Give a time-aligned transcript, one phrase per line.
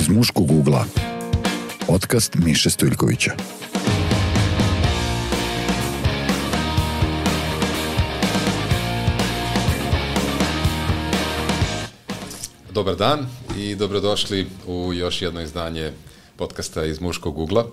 [0.00, 0.84] Iz muškog ugla.
[1.86, 3.32] Podcast Miše Stojljkovića.
[12.72, 13.26] Dobar dan
[13.58, 15.92] i dobrodošli u još jedno izdanje
[16.36, 17.66] podcasta iz muškog ugla.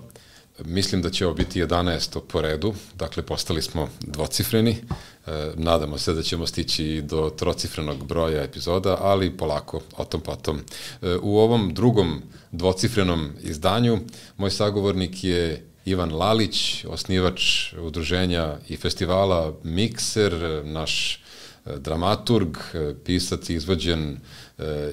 [0.64, 2.20] Mislim da će ovo biti 11.
[2.28, 8.42] po redu, dakle postali smo dvocifreni, e, nadamo se da ćemo stići do trocifrenog broja
[8.42, 10.60] epizoda, ali polako, o tom potom.
[11.02, 13.98] E, u ovom drugom dvocifrenom izdanju
[14.36, 21.22] moj sagovornik je Ivan Lalić, osnivač udruženja i festivala Mikser, naš
[21.66, 22.56] e, dramaturg,
[23.04, 24.18] pisac i izvođen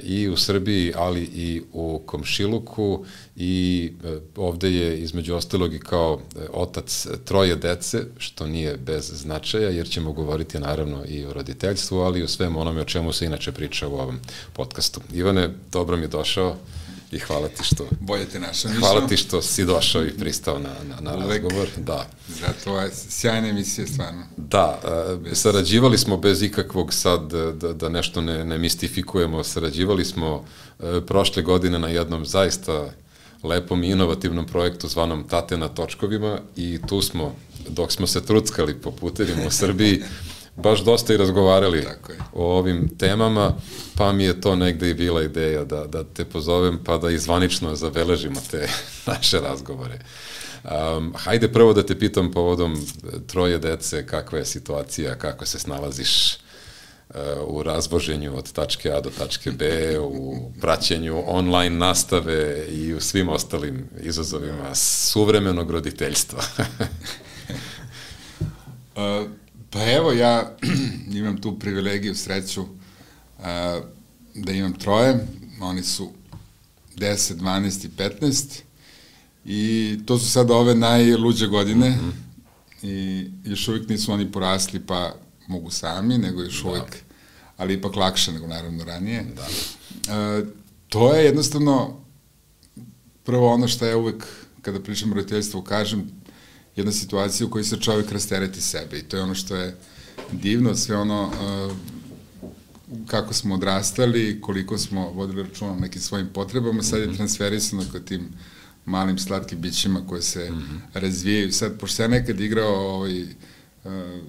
[0.03, 3.05] i u Srbiji, ali i u Komšiluku
[3.35, 9.11] i e, ovde je između ostalog i kao e, otac troje dece, što nije bez
[9.13, 13.13] značaja, jer ćemo govoriti naravno i o roditeljstvu, ali i o svemu onome o čemu
[13.13, 14.19] se inače priča u ovom
[14.53, 15.01] podcastu.
[15.13, 16.55] Ivane, dobro mi došao
[17.15, 17.87] i hvala ti što...
[17.99, 21.43] Bolje te našao, Hvala ti što si došao i pristao na, na, na Uvek.
[21.43, 21.67] razgovor.
[21.77, 22.09] Da.
[22.27, 24.23] Zato je sjajna emisija, stvarno.
[24.37, 24.79] Da,
[25.23, 25.41] bez...
[25.41, 30.45] sarađivali smo bez ikakvog sad, da, da nešto ne, ne mistifikujemo, sarađivali smo
[31.07, 32.89] prošle godine na jednom zaista
[33.43, 37.35] lepom i inovativnom projektu zvanom Tate na točkovima i tu smo,
[37.69, 40.01] dok smo se truckali po putevima u Srbiji,
[40.55, 41.85] baš dosta i razgovarali
[42.33, 43.53] o ovim temama,
[43.97, 47.75] pa mi je to negde i bila ideja da, da te pozovem pa da izvanično
[47.75, 48.67] zabeležimo te
[49.11, 49.99] naše razgovore.
[50.63, 52.87] Um, hajde prvo da te pitam povodom
[53.27, 57.15] troje dece, kakva je situacija, kako se snalaziš uh,
[57.47, 63.29] u razvoženju od tačke A do tačke B, u praćenju online nastave i u svim
[63.29, 66.39] ostalim izazovima suvremenog roditeljstva.
[68.95, 69.29] uh,
[69.75, 70.57] Pa evo, ja
[71.19, 72.65] imam tu privilegiju, sreću
[73.39, 73.81] a,
[74.35, 75.27] da imam troje,
[75.61, 76.11] oni su
[76.97, 78.61] 10, 12 i 15
[79.45, 82.11] i to su sad ove najluđe godine mm -hmm.
[82.83, 85.15] i još uvijek nisu oni porasli pa
[85.47, 86.69] mogu sami, nego još da.
[86.69, 86.97] uvijek,
[87.57, 89.25] ali ipak lakše nego naravno ranije.
[89.35, 89.47] Da.
[90.15, 90.41] A,
[90.89, 92.01] to je jednostavno
[93.23, 94.27] prvo ono što ja uvek
[94.61, 96.11] kada pričam o roditeljstvu kažem,
[96.75, 99.75] jedna situacija u kojoj se čovjek rastereti sebe i to je ono što je
[100.31, 101.77] divno, sve ono uh,
[103.07, 107.15] kako smo odrastali, koliko smo vodili računa o nekim svojim potrebama, sad je mhm.
[107.15, 108.29] transferisano kod tim
[108.85, 110.79] malim slatkim bićima koje se mm -hmm.
[110.93, 111.51] razvijaju.
[111.51, 113.29] Sad, pošto ja nekad igrao ovaj, uh,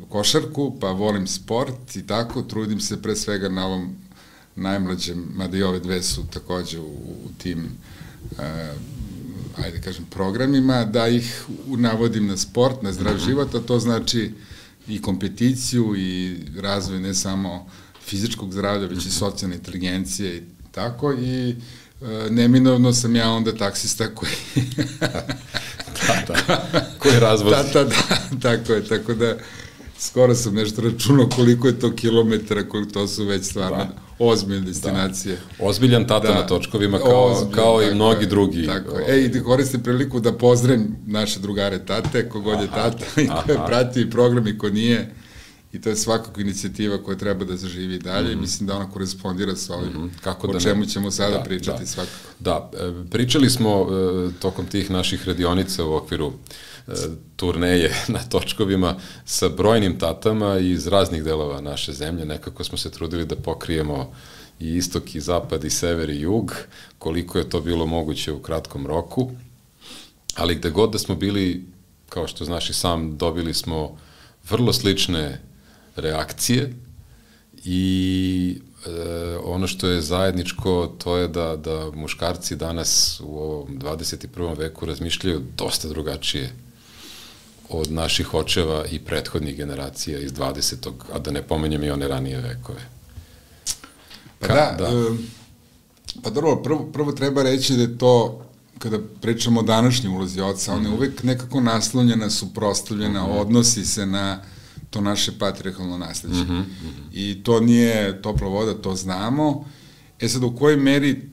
[0.09, 3.97] košarku, pa volim sport i tako, trudim se pre svega na ovom
[4.56, 6.93] najmlađem, mada i ove dve su takođe u,
[7.25, 7.69] u tim
[8.31, 8.39] uh,
[9.65, 13.25] ajde kažem, programima, da ih navodim na sport, na zdrav -hmm.
[13.25, 14.31] život, a to znači
[14.89, 17.67] i kompeticiju i razvoj ne samo
[18.05, 19.17] fizičkog zdravlja, već i mhm.
[19.19, 21.55] socijalne inteligencije i tako i e,
[22.31, 24.33] neminovno sam ja onda taksista koji...
[26.28, 27.56] da, da, koji razvozi.
[27.73, 29.37] Da, da, da, tako je, tako da
[29.99, 33.95] skoro sam nešto računao koliko je to kilometara, koliko to su već stvarno da.
[34.19, 35.37] ozbiljne destinacije.
[35.59, 35.67] Da.
[35.67, 36.34] Ozbiljan tata da.
[36.34, 38.67] na točkovima kao, Ozbiljan, kao i mnogi je, drugi.
[38.67, 38.99] Tako.
[39.09, 43.67] Ej, i da koristim priliku da pozdravim naše drugare tate, kogod je tata i ko
[43.67, 45.15] prati program i ko nije.
[45.73, 48.41] I to je svakako inicijativa koja treba da zaživi dalje mm -hmm.
[48.41, 50.11] mislim da ona korespondira sa ovim mm -hmm.
[50.25, 50.89] Kako da o čemu ne?
[50.89, 51.87] ćemo sada da, pričati da.
[51.87, 52.29] svakako.
[52.39, 56.33] Da, e, pričali smo e, tokom tih naših radionica u okviru
[57.37, 62.25] turneje na točkovima sa brojnim tatama iz raznih delova naše zemlje.
[62.25, 64.13] Nekako smo se trudili da pokrijemo
[64.61, 66.55] i istok i zapad i sever i jug,
[66.99, 69.31] koliko je to bilo moguće u kratkom roku.
[70.35, 71.65] Ali gde god da smo bili,
[72.09, 73.99] kao što znaš i sam, dobili smo
[74.51, 75.41] vrlo slične
[75.97, 76.75] reakcije
[77.65, 84.59] i e, ono što je zajedničko to je da, da muškarci danas u ovom 21.
[84.59, 86.66] veku razmišljaju dosta drugačije
[87.69, 90.93] od naših očeva i prethodnih generacija iz 20.
[91.12, 92.81] a da ne pomenjem i one ranije vekove.
[94.41, 95.16] Pa Ka, da, da.
[96.23, 98.43] Pa dobro, prvo, prvo treba reći da je to,
[98.79, 100.96] kada pričamo o današnjoj ulozi oca, ona je mhm.
[100.96, 103.41] uvek nekako naslonjena, suprostavljena, mm -hmm.
[103.41, 104.43] odnosi se na
[104.91, 106.44] to naše patriarchalno nasledđe.
[106.44, 106.64] Mm -hmm.
[107.12, 109.64] I to nije topla voda, to znamo.
[110.20, 111.31] E sad, u kojoj meri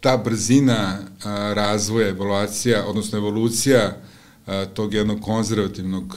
[0.00, 3.96] ta brzina a, razvoja, evaluacija, odnosno evolucija
[4.74, 6.16] tog jednog konzervativnog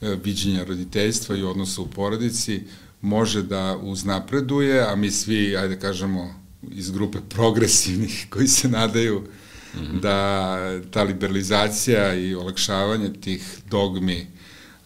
[0.00, 2.62] e, viđenja roditeljstva i odnosa u porodici
[3.00, 6.34] može da uznapreduje, a mi svi, ajde kažemo,
[6.70, 10.00] iz grupe progresivnih koji se nadaju mm -hmm.
[10.00, 10.58] da
[10.90, 14.26] ta liberalizacija i olakšavanje tih dogmi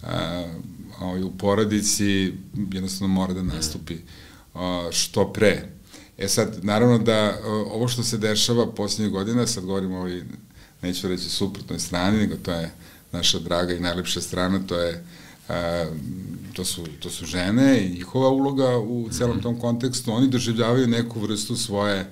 [0.03, 0.45] a,
[1.01, 2.33] ovaj, u porodici
[2.73, 3.97] jednostavno mora da nastupi
[4.55, 5.69] a, što pre.
[6.19, 10.09] E sad, naravno da ovo što se dešava posljednjih godina, sad govorimo o
[10.87, 12.71] neću reći suprotnoj strani, nego to je
[13.13, 15.05] naša draga i najlepša strana, to je
[15.49, 15.85] a,
[16.53, 21.21] to su, to su žene i njihova uloga u celom tom kontekstu, oni doživljavaju neku
[21.21, 22.11] vrstu svoje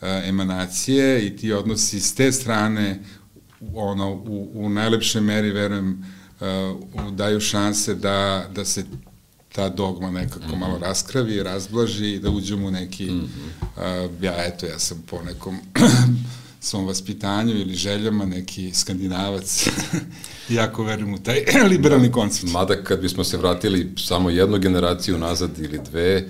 [0.00, 3.00] a, emanacije i ti odnosi s te strane
[3.74, 6.04] ono, u, u najlepšoj meri, verujem,
[6.40, 8.84] uh, daju šanse da, da se
[9.52, 10.58] ta dogma nekako mm -hmm.
[10.58, 14.04] malo raskravi, razblaži i da uđemo u neki, mm -hmm.
[14.06, 15.58] uh, ja eto, ja sam po nekom
[16.60, 19.68] svom vaspitanju ili željama neki skandinavac,
[20.48, 22.52] jako verujem u taj liberalni koncept.
[22.52, 26.24] Mada kad bismo se vratili samo jednu generaciju nazad ili dve, e,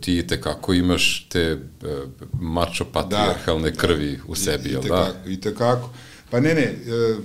[0.00, 1.58] ti tekako imaš te e,
[2.40, 5.12] mačo patriarhalne da, krvi u sebi, jel da?
[5.26, 5.90] I tekako.
[6.30, 7.16] Pa ne, ne, e,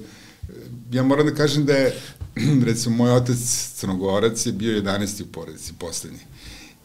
[0.92, 1.96] ja moram da kažem da je,
[2.66, 3.38] recimo, moj otac
[3.76, 5.24] crnogorac je bio 11.
[5.24, 6.20] u porodici, poslednji.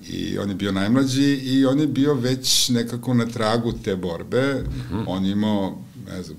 [0.06, 4.54] I on je bio najmlađi i on je bio već nekako na tragu te borbe.
[4.54, 5.04] Mm -hmm.
[5.06, 6.38] On je imao, ne znam,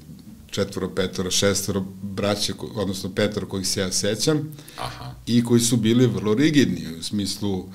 [0.51, 5.13] četvoro, petoro, šestoro braće, odnosno petoro kojih se ja sećam, Aha.
[5.25, 7.65] i koji su bili vrlo rigidni u smislu uh,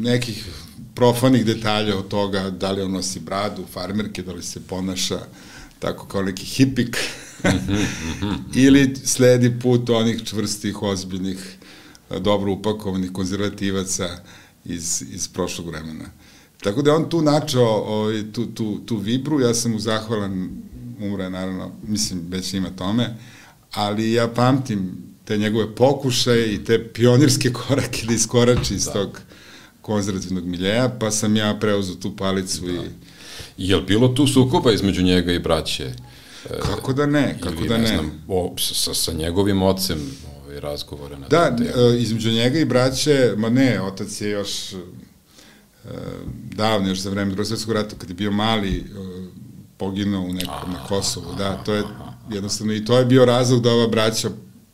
[0.00, 0.46] nekih
[0.94, 5.20] profanih detalja od toga da li on nosi bradu, farmerke, da li se ponaša
[5.78, 6.96] tako kao neki hipik,
[8.64, 11.58] ili sledi put onih čvrstih, ozbiljnih,
[12.20, 14.08] dobro upakovanih konzervativaca
[14.64, 16.04] iz, iz prošlog vremena.
[16.62, 20.50] Tako da on tu načao ovaj, tu, tu, tu vibru, ja sam mu zahvalan,
[21.00, 23.16] umre naravno, mislim, već ima tome,
[23.72, 24.92] ali ja pamtim
[25.24, 28.92] te njegove pokušaje i te pionirske korake da iskorači iz da.
[28.92, 29.20] tog
[29.80, 32.72] konzervativnog miljeja, pa sam ja preuzeo tu palicu da.
[32.72, 32.76] i
[33.58, 35.92] Je li bilo tu sukoba između njega i braće?
[36.62, 37.82] Kako da ne, kako Ili, da ne.
[37.82, 37.88] ne.
[37.88, 39.98] Znam, o, sa, sa njegovim ocem
[40.52, 44.76] ovaj, razgovore na Da, e, između njega i braće, ma ne, otac je još e,
[46.54, 48.82] davno, još za vreme drugog svetskog rata, kad je bio mali, e,
[49.76, 51.82] poginuo u nekom, na Kosovu, da, to je
[52.30, 54.30] jednostavno, i to je bio razlog da ova braća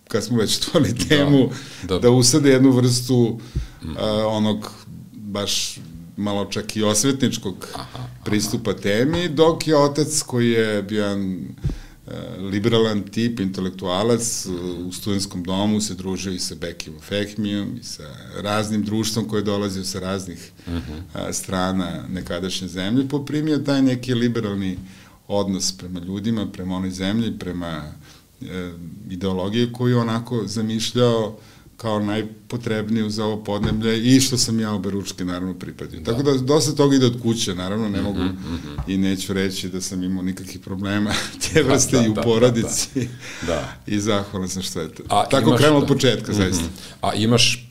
[0.08, 1.50] kad smo već tvali da, temu,
[1.82, 1.98] da, da.
[1.98, 3.38] da usade jednu vrstu
[3.82, 3.90] mm.
[3.90, 3.96] uh,
[4.26, 4.72] onog
[5.12, 5.78] baš
[6.16, 8.80] malo čak i osvetničkog aha, pristupa aha.
[8.80, 11.87] temi, dok je otac koji je bio jedan e,
[12.50, 14.50] liberalan tip, intelektualac, e,
[14.88, 18.02] u studentskom domu se družio i sa Bekim Fehmijom i sa
[18.40, 20.92] raznim društvom koje dolazio sa raznih uh mhm.
[21.14, 21.32] -huh.
[21.32, 24.78] strana nekadašnje zemlje, poprimio taj neki liberalni
[25.28, 27.92] odnos prema ljudima, prema onoj zemlji, prema
[28.42, 28.72] e,
[29.10, 31.38] ideologije koju onako zamišljao
[31.78, 36.00] kao najpotrebniju za ovo podneblje i što sam ja obe ručke naravno pripadio.
[36.00, 36.12] Da.
[36.12, 38.80] Tako da dosta toga ide od kuće, naravno ne mogu mm -hmm.
[38.86, 42.22] i neću reći da sam imao nikakvih problema te da, vrste da, i u da,
[42.22, 42.88] porodici.
[42.94, 43.54] Da, da.
[43.54, 43.76] da.
[43.94, 45.02] I zahvalan sam što je to.
[45.08, 45.94] A Tako krenuo od da.
[45.94, 46.38] početka, mm -hmm.
[46.38, 46.64] zaista.
[47.00, 47.67] A imaš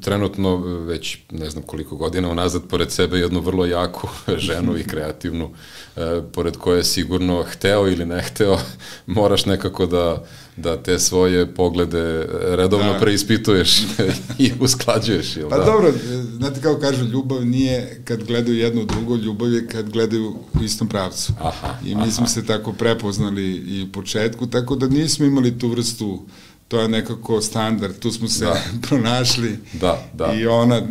[0.00, 4.08] trenutno već ne znam koliko godina unazad pored sebe jednu vrlo jaku
[4.48, 5.50] ženu i kreativnu,
[5.96, 8.58] e, pored koje sigurno hteo ili ne hteo,
[9.06, 10.24] moraš nekako da
[10.60, 12.98] da te svoje poglede redovno da.
[12.98, 13.80] preispituješ
[14.38, 15.34] i usklađuješ.
[15.50, 15.64] Pa da?
[15.64, 15.92] dobro,
[16.36, 20.28] znate kao kažu, ljubav nije kad gledaju jedno drugo, ljubav je kad gledaju
[20.60, 21.32] u istom pravcu.
[21.40, 22.10] Aha, I mi aha.
[22.10, 26.22] smo se tako prepoznali i u početku, tako da nismo imali tu vrstu
[26.70, 28.62] to je nekako standard, tu smo se da.
[28.88, 30.32] pronašli da, da.
[30.34, 30.82] i ona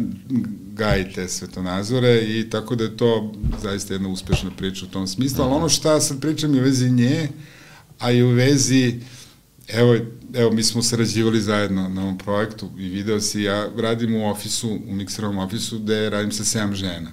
[0.73, 5.43] gaji te svetonazore i tako da je to zaista jedna uspešna priča u tom smislu,
[5.43, 5.57] ali mhm.
[5.57, 7.29] ono šta sad pričam je u vezi nje,
[7.99, 8.99] a i u vezi
[9.73, 9.97] Evo,
[10.33, 14.79] evo, mi smo sarađivali zajedno na ovom projektu i video si, ja radim u ofisu,
[14.87, 17.11] u mikserovom ofisu, gde radim sa 7 žena.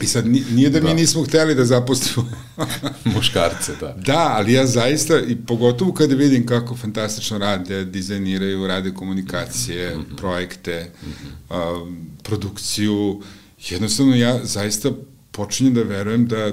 [0.00, 0.94] I sad, nije da mi da.
[0.94, 2.30] nismo hteli da zaposlimo
[3.14, 3.96] muškarce, da.
[4.06, 10.00] Da, ali ja zaista, i pogotovo kada vidim kako fantastično rade, dizajniraju, rade komunikacije, mm
[10.00, 10.16] -hmm.
[10.16, 11.54] projekte, mm -hmm.
[11.56, 11.86] a,
[12.22, 13.22] produkciju,
[13.68, 14.90] jednostavno ja zaista
[15.30, 16.52] počinjem da verujem da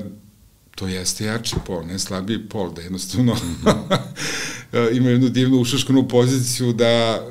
[0.76, 4.98] to jeste jači pol, ne slabiji pol, da jednostavno mm -hmm.
[4.98, 7.22] ima jednu divnu ušaškanu poziciju da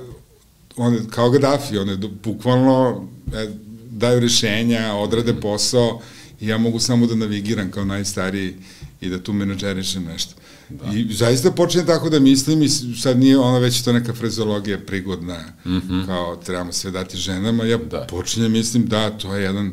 [0.77, 3.49] one, kao Gaddafi, one bukvalno e,
[3.97, 6.01] daju rešenja, odrade posao
[6.41, 8.55] i ja mogu samo da navigiram kao najstariji
[9.01, 10.35] i da tu menadžerišem nešto.
[10.69, 10.93] Da.
[10.95, 12.69] I zaista počne tako da mislim i
[13.03, 16.07] sad nije ona već to neka frezologija prigodna, mm -hmm.
[16.07, 18.07] kao trebamo sve dati ženama, ja da.
[18.11, 19.73] počinjem mislim da to je jedan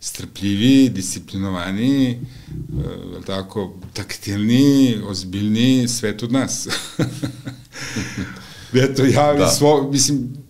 [0.00, 2.16] strpljiviji, disciplinovaniji, e,
[3.26, 6.68] tako, taktilniji, ozbiljniji svet od nas.
[8.84, 9.48] Eto, ja da.
[9.48, 10.41] svo, mislim,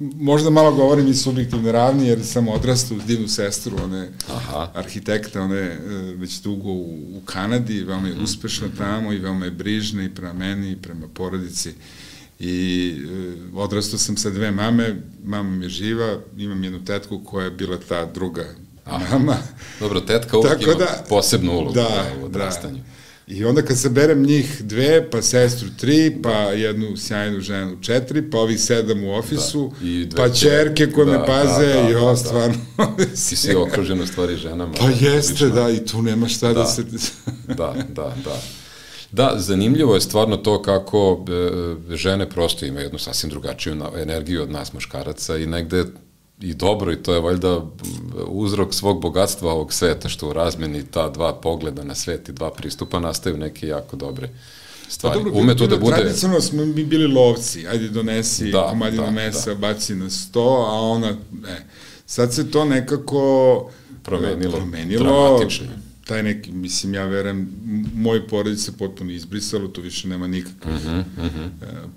[0.00, 4.70] možda malo govorim i subjektivne ravni, jer sam odrastao uz divnu sestru, one Aha.
[4.74, 5.78] arhitekta, one e,
[6.16, 8.22] već dugo u, u Kanadi, veoma je -hmm.
[8.22, 11.74] uspešna tamo i veoma je brižna i prema meni i prema porodici.
[12.40, 12.94] I
[13.54, 17.50] e, odrastao sam sa dve mame, mama mi je živa, imam jednu tetku koja je
[17.50, 18.44] bila ta druga
[19.10, 19.36] nama.
[19.80, 22.76] Dobro, tetka uvijek ima da, posebnu ulogu da, u odrastanju.
[22.76, 22.97] Da.
[23.30, 28.38] I onda kad saberem njih dve, pa sestru tri, pa jednu sjajnu ženu četiri, pa
[28.38, 29.86] ovih sedam u ofisu, da.
[29.86, 32.56] I pa čerke koje da, me paze da, da, i ovo da, stvarno...
[33.28, 34.72] Ti si okružen u stvari ženama.
[34.78, 35.62] Pa jeste, lično.
[35.62, 36.82] da, i tu nema šta da, da se...
[37.46, 38.40] da, da, da.
[39.12, 41.24] Da, zanimljivo je stvarno to kako
[41.90, 45.84] e, žene prosto imaju jednu sasvim drugačiju energiju od nas muškaraca i negde
[46.40, 47.66] i dobro i to je valjda
[48.26, 52.50] uzrok svog bogatstva ovog sveta što u razmeni ta dva pogleda na svet i dva
[52.50, 54.28] pristupa nastaju neke jako dobre
[54.88, 55.18] stvari.
[55.18, 55.96] Pa dobro, Ume to da bude...
[55.96, 59.56] Tradicionalno smo mi bili lovci, ajde donesi da, komadinu da, mesa, da.
[59.56, 61.66] baci na sto, a ona, ne.
[62.06, 63.70] Sad se to nekako
[64.02, 67.48] promenilo, promenilo dramatično taj neki, mislim, ja verujem,
[67.94, 71.48] moj porodic se potpuno izbrisalo, tu više nema nikakvih uh -huh, uh -huh.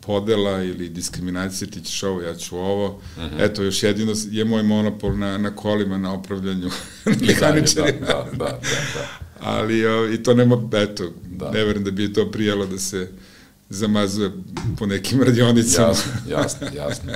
[0.01, 2.87] podela ili diskriminacije, ti ćeš ovo, ja ću ovo.
[2.87, 3.45] Uh -huh.
[3.45, 6.69] Eto, još jedino je moj monopol na, na kolima, na opravljanju
[7.27, 8.05] mehaničarima.
[8.05, 8.59] Da, da, da, da,
[8.95, 9.07] da.
[9.39, 11.51] Ali o, i to nema, eto, da.
[11.51, 13.11] ne verujem da bi to prijelo da se
[13.71, 14.31] zamazuje
[14.77, 15.87] po nekim radionicama.
[15.87, 17.11] Jasno, jasno, jasno.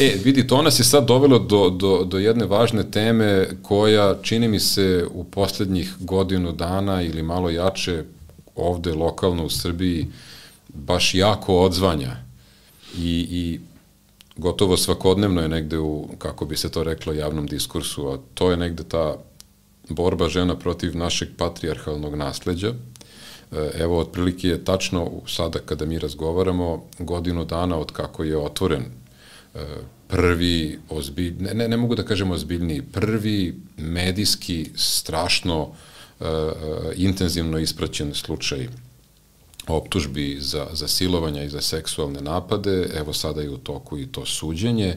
[0.00, 4.48] E, vidi, to nas je sad dovelo do, do, do jedne važne teme koja, čini
[4.48, 8.04] mi se, u poslednjih godinu dana ili malo jače
[8.54, 10.06] ovde lokalno u Srbiji
[10.68, 12.16] baš jako odzvanja
[12.98, 13.60] i, i
[14.36, 18.56] gotovo svakodnevno je negde u, kako bi se to reklo, javnom diskursu, a to je
[18.56, 19.16] negde ta
[19.88, 22.95] borba žena protiv našeg patrijarhalnog nasledđa, E,
[23.78, 28.82] evo, otprilike je tačno sada kada mi razgovaramo godinu dana od kako je otvoren
[29.54, 29.58] e,
[30.08, 36.26] prvi ozbilj, ne, ne, ne mogu da kažem ozbiljniji, prvi medijski strašno uh,
[36.96, 38.68] intenzivno ispraćen slučaj
[39.66, 44.26] optužbi za, za silovanja i za seksualne napade, evo sada je u toku i to
[44.26, 44.96] suđenje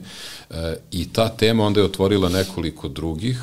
[0.50, 3.40] e, i ta tema onda je otvorila nekoliko drugih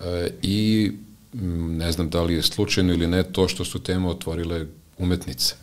[0.00, 0.92] e, i
[1.32, 4.66] ne znam da li je slučajno ili ne, to što su temu otvorile
[4.98, 5.54] umetnice,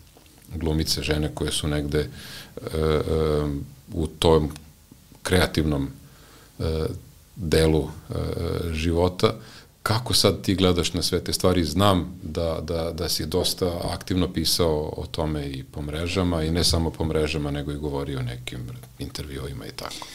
[0.56, 2.10] glumice, žene koje su negde e,
[2.78, 3.00] e,
[3.94, 4.50] u tom
[5.24, 5.90] kreativnom
[6.60, 6.86] e,
[7.36, 8.14] delu e,
[8.74, 9.36] života.
[9.84, 11.64] Kako sad ti gledaš na sve te stvari?
[11.64, 16.64] Znam da, da, da si dosta aktivno pisao o tome i po mrežama i ne
[16.64, 18.60] samo po mrežama, nego i govorio o nekim
[19.00, 20.06] intervjuima i tako.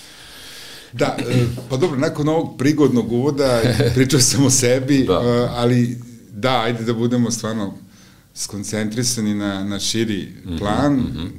[0.93, 3.63] Da, e, pa dobro, nakon ovog prigodnog uvoda
[3.95, 5.15] pričao sam o sebi, da.
[5.15, 5.99] E, ali
[6.33, 7.75] da, ajde da budemo stvarno
[8.35, 10.93] skoncentrisani na, na širi mhm, plan.
[10.93, 11.31] Mm -hmm.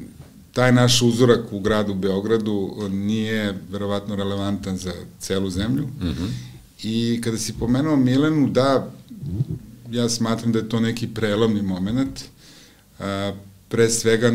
[0.54, 5.84] Taj naš uzorak u gradu Beogradu nije verovatno relevantan za celu zemlju.
[5.84, 6.30] Mm -hmm.
[6.84, 8.92] I kada si pomenuo Milenu, da,
[9.92, 12.22] ja smatram da je to neki prelomni moment.
[13.00, 13.34] A,
[13.70, 14.32] pre svega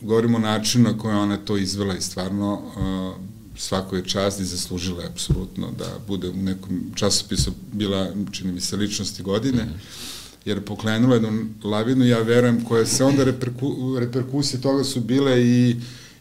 [0.00, 3.14] govorimo o načinu na koje ona to izvela i stvarno a,
[3.56, 8.60] svako je čast i zaslužila je apsolutno da bude u nekom časopisu bila, čini mi
[8.60, 10.38] se, ličnosti godine, mm -hmm.
[10.44, 15.76] jer poklenula jednu lavinu, ja verujem, koje se onda reperku, reperkusije toga su bile i,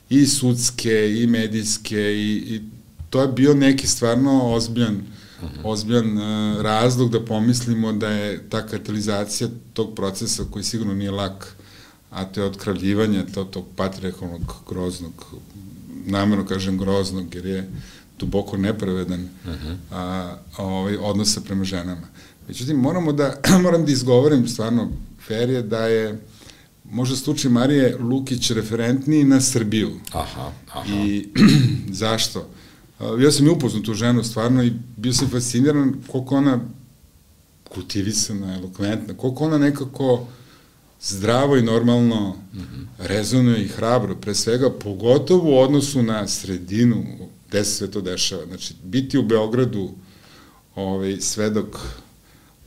[0.10, 2.62] i sudske, i medijske, i, i
[3.10, 5.62] to je bio neki stvarno ozbiljan, mm -hmm.
[5.64, 11.56] ozbiljan uh, razlog da pomislimo da je ta katalizacija tog procesa koji sigurno nije lak,
[12.14, 15.26] a to je otkravljivanje to, tog patriarchalnog groznog
[16.06, 17.70] namjerno kažem groznog, jer je
[18.20, 19.68] duboko nepravedan uh mhm.
[19.68, 19.76] -huh.
[19.92, 22.08] a, ovaj, odnosa prema ženama.
[22.48, 24.90] Međutim, moramo da, moram da izgovorim stvarno
[25.28, 26.22] fair da je
[26.92, 29.92] možda slučaj Marije Lukić referentniji na Srbiju.
[30.12, 30.96] Aha, aha.
[30.96, 31.28] I
[32.04, 32.48] zašto?
[33.20, 36.60] Ja sam i upoznao tu ženu stvarno i bio sam fasciniran koliko ona
[37.64, 40.28] kultivisana, elokventna, koliko ona nekako
[41.04, 42.86] zdravo i normalno mm -hmm.
[42.98, 47.06] rezonuje i hrabro, pre svega, pogotovo u odnosu na sredinu
[47.48, 48.46] gde se sve to dešava.
[48.46, 49.92] Znači, biti u Beogradu
[50.76, 51.80] ovaj, svedok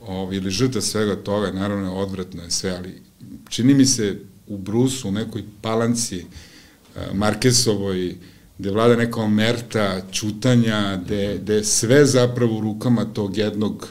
[0.01, 3.01] ovaj, ili žrta svega toga, naravno odvratno je sve, ali
[3.49, 8.15] čini mi se u Brusu, u nekoj palanci uh, Markesovoj,
[8.57, 13.87] gde vlada neka omerta, čutanja, gde, gde sve zapravo u rukama tog jednog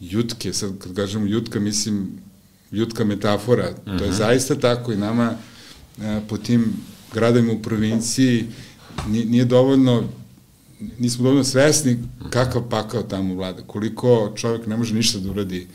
[0.00, 2.20] jutke, sad kad kažemo jutka, mislim
[2.70, 4.16] jutka metafora, to je mhm.
[4.16, 5.34] zaista tako i nama
[6.02, 6.72] e, po tim
[7.14, 8.46] gradovima u provinciji
[9.06, 10.04] nije dovoljno
[10.98, 11.98] nismo dovoljno svesni
[12.30, 15.66] kakav pakao tamo vlada, koliko čovjek ne može ništa da uradi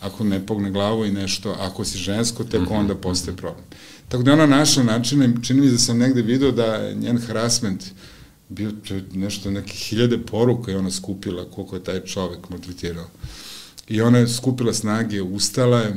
[0.00, 2.74] ako ne pogne glavu i nešto, ako si žensko, tek mhm.
[2.74, 3.64] onda postaje problem.
[4.08, 7.84] Tako da ona našla načine, čini mi da sam negde video da je njen harassment
[8.48, 8.72] bio
[9.12, 13.06] nešto, neke hiljade poruka i ona skupila koliko je taj čovek maltretirao.
[13.88, 15.96] I ona je skupila snage, ustala je,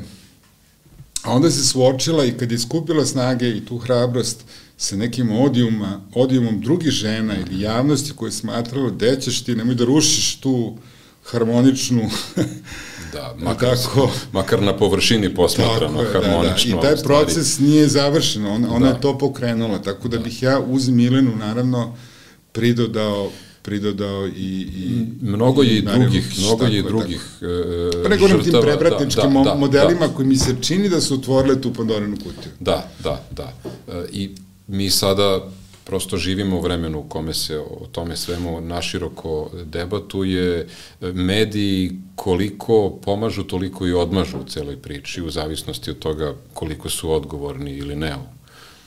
[1.26, 4.44] A onda se suočila i kad je skupila snage i tu hrabrost
[4.78, 8.92] sa nekim odijuma, odijumom drugih žena ili javnosti koje je smatralo,
[9.22, 10.78] ćeš ti, nemoj da rušiš tu
[11.24, 12.10] harmoničnu
[13.16, 16.76] Da, makar, tako, makar na površini posmatrano tako harmonično.
[16.76, 16.92] Da, da.
[16.92, 17.72] I taj proces stvari.
[17.72, 18.94] nije završen, ona, ona da.
[18.94, 21.96] je to pokrenula, tako da, da bih ja uz Milenu naravno
[22.52, 23.32] pridodao
[23.66, 28.44] pridodao i, i mnogo je i drugih mnogo je i drugih e, pa ne govorim
[28.44, 30.14] tim prebratničkim da, da, da, modelima da.
[30.14, 32.52] koji mi se čini da su otvorile tu Pandorinu kutiju.
[32.60, 33.54] Da, da, da.
[33.88, 34.30] E, I
[34.68, 35.52] mi sada
[35.84, 40.68] prosto živimo u vremenu u kome se o tome svemu naširoko debatuje.
[41.02, 47.12] Mediji koliko pomažu, toliko i odmažu u celoj priči, u zavisnosti od toga koliko su
[47.12, 48.36] odgovorni ili ne u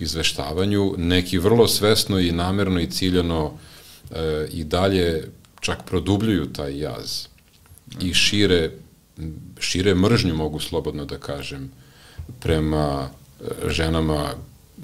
[0.02, 0.94] izveštavanju.
[0.96, 3.52] Neki vrlo svesno i namerno i ciljano
[4.10, 5.28] e, i dalje
[5.60, 7.26] čak produbljuju taj jaz
[8.00, 8.70] i šire,
[9.60, 11.70] šire mržnju, mogu slobodno da kažem,
[12.40, 13.08] prema
[13.40, 14.34] e, ženama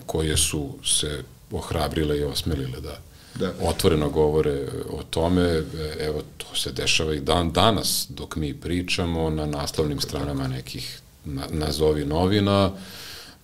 [0.07, 2.99] koje su se ohrabrile i osmelile da,
[3.35, 3.53] da.
[3.61, 5.63] otvoreno govore o tome.
[6.01, 11.47] Evo, to se dešava i dan danas dok mi pričamo na naslovnim stranama nekih na,
[11.51, 12.73] nazovi novina,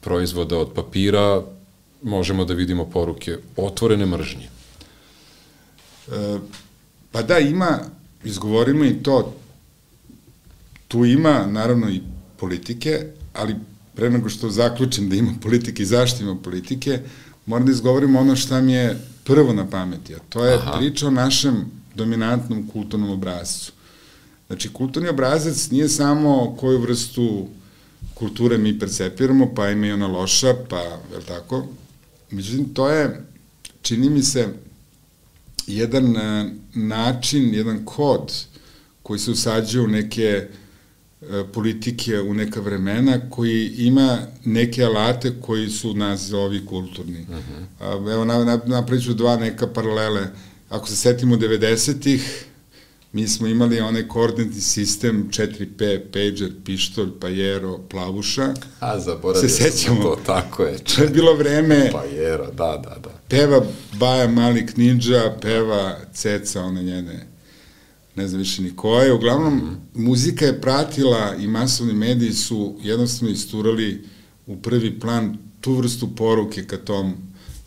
[0.00, 1.42] proizvoda od papira,
[2.02, 4.48] možemo da vidimo poruke otvorene mržnje.
[7.12, 7.78] Pa da, ima,
[8.24, 9.34] izgovorimo i to,
[10.88, 12.00] tu ima naravno i
[12.36, 13.56] politike, ali
[13.94, 17.00] pre nego što zaključim da ima politike i zašto ima politike,
[17.46, 20.78] moram da izgovorim ono šta mi je prvo na pameti, a to je Aha.
[20.78, 21.64] priča o našem
[21.94, 23.72] dominantnom kulturnom obrazcu.
[24.46, 27.48] Znači, kulturni obrazac nije samo koju vrstu
[28.14, 31.66] kulture mi percepiramo, pa ima i ona loša, pa, je li tako?
[32.30, 33.24] Međutim, to je,
[33.82, 34.48] čini mi se,
[35.76, 38.32] jedan e, način, jedan kod
[39.02, 40.48] koji se usađuje u neke
[41.22, 47.22] E, politike u neka vremena koji ima neke alate koji su nazovi kulturni.
[47.22, 47.64] Uh mhm.
[47.80, 48.12] -huh.
[48.12, 48.80] Evo, na, na,
[49.14, 50.26] dva neka paralele.
[50.68, 52.44] Ako se setimo 90-ih,
[53.12, 58.54] mi smo imali onaj koordinatni sistem 4P, pager, pištolj, pajero, plavuša.
[58.80, 60.78] A, zaboravio se sam to, tako je.
[60.78, 61.90] To je bilo vreme...
[61.92, 63.10] Pajero, da, da, da.
[63.28, 63.66] Peva
[63.98, 67.26] Baja Malik Ninja, peva Ceca, one njene
[68.16, 69.12] ne znam više ni koje.
[69.12, 70.04] Uglavnom, mm -hmm.
[70.04, 74.04] muzika je pratila i masovni mediji su jednostavno isturali
[74.46, 77.14] u prvi plan tu vrstu poruke ka tom,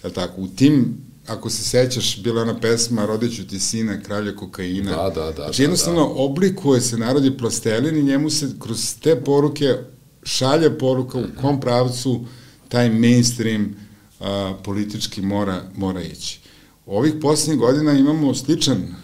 [0.03, 4.91] je tako, u tim ako se sećaš, bila ona pesma Rodeću ti sina, kralja kokaina.
[4.91, 5.43] Da, da, da.
[5.43, 6.19] Znači, jednostavno, da, da.
[6.19, 9.75] oblikuje se narodi plastelin i njemu se kroz te poruke
[10.23, 12.25] šalje poruka u kom pravcu
[12.69, 13.75] taj mainstream
[14.19, 16.39] a, politički mora, mora ići.
[16.85, 18.95] Ovih poslednjih godina imamo sličan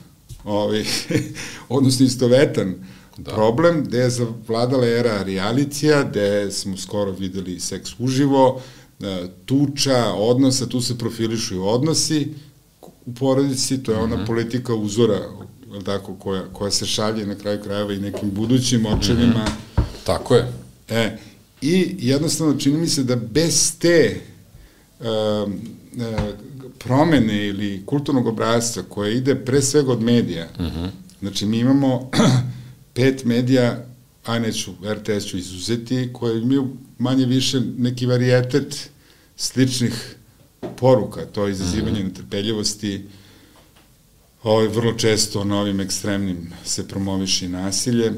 [0.44, 0.86] ovaj,
[1.70, 2.76] odnosno istovetan
[3.18, 3.32] da.
[3.32, 8.79] problem, gde je zavladala era realicija, gde smo skoro videli seks uživo, e,
[9.46, 12.34] tuča, odnosa, tu se profilišu i odnosi
[13.06, 14.28] u porodici, to je ona mm -hmm.
[14.28, 15.20] politika uzora,
[15.86, 19.44] tako, koja, koja se šalje na kraju krajeva i nekim budućim očevima.
[19.44, 19.82] Mm -hmm.
[20.04, 20.52] Tako je.
[20.90, 21.18] E,
[21.62, 24.22] I jednostavno čini mi se da bez te
[25.00, 25.60] um,
[26.80, 30.80] promene ili kulturnog obrazca koje ide pre svega od medija, uh mhm.
[30.80, 30.90] -huh.
[31.20, 32.12] znači mi imamo
[32.94, 33.86] pet medija,
[34.30, 38.90] a neću, RTS ću izuzeti, koje imaju manje više neki varijetet
[39.36, 40.16] sličnih
[40.76, 42.02] poruka, to je izazivanje mhm.
[42.02, 42.08] -huh.
[42.08, 43.06] netrpeljivosti,
[44.44, 48.12] ovaj, vrlo često na ovim ekstremnim se promoviši nasilje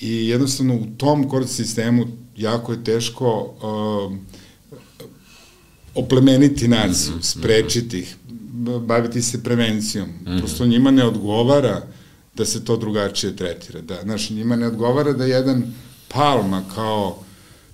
[0.00, 2.06] i jednostavno u tom kord sistemu
[2.36, 4.16] jako je teško uh,
[5.94, 7.22] oplemeniti naciju, mm -hmm.
[7.22, 8.16] sprečiti ih,
[8.86, 10.08] baviti se prevencijom.
[10.08, 10.38] Mm -hmm.
[10.38, 11.86] Prosto njima ne odgovara
[12.36, 13.80] da se to drugačije tretira.
[13.80, 15.74] Da, znaš, njima ne odgovara da jedan
[16.08, 17.18] Palma kao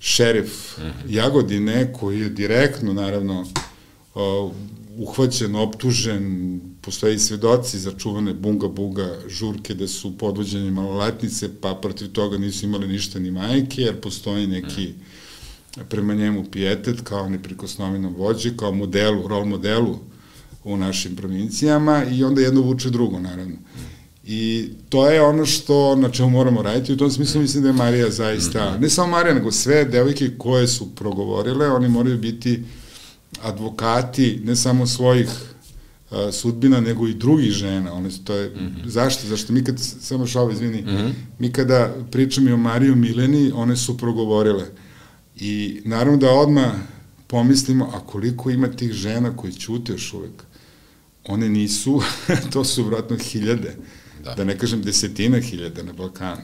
[0.00, 0.92] šerif mm -hmm.
[1.08, 3.40] Jagodine, koji je direktno, naravno,
[4.14, 4.52] uh,
[4.96, 12.08] uhvaćen, optužen, postoji svedoci za čuvane bunga buga žurke da su podvođeni maloletnice, pa protiv
[12.08, 15.22] toga nisu imali ništa ni majke, jer postoji neki mm
[15.88, 19.98] prema njemu pijetet kao neprikosnovenom vođe, kao modelu, rol modelu
[20.64, 23.56] u našim provincijama i onda jedno vuče drugo, naravno.
[24.24, 27.72] I to je ono što, na čemu moramo raditi, u tom smislu mislim da je
[27.72, 32.62] Marija zaista, ne samo Marija, nego sve devojke koje su progovorile, oni moraju biti
[33.42, 35.28] advokati ne samo svojih
[36.10, 37.92] uh, sudbina, nego i drugih žena.
[37.92, 38.88] One su, to je, mm -hmm.
[38.88, 39.26] Zašto?
[39.26, 41.12] Zašto mi kad, samo šao, izvini, mm -hmm.
[41.38, 44.64] mi kada pričamo i o Mariju Mileni, one su progovorile.
[45.36, 46.72] I naravno da odmah
[47.26, 50.42] pomislimo, a koliko ima tih žena koji ćute još uvek?
[51.24, 52.02] One nisu,
[52.52, 53.76] to su vratno hiljade,
[54.24, 54.34] da.
[54.34, 56.42] da ne kažem desetina hiljada na Balkanu.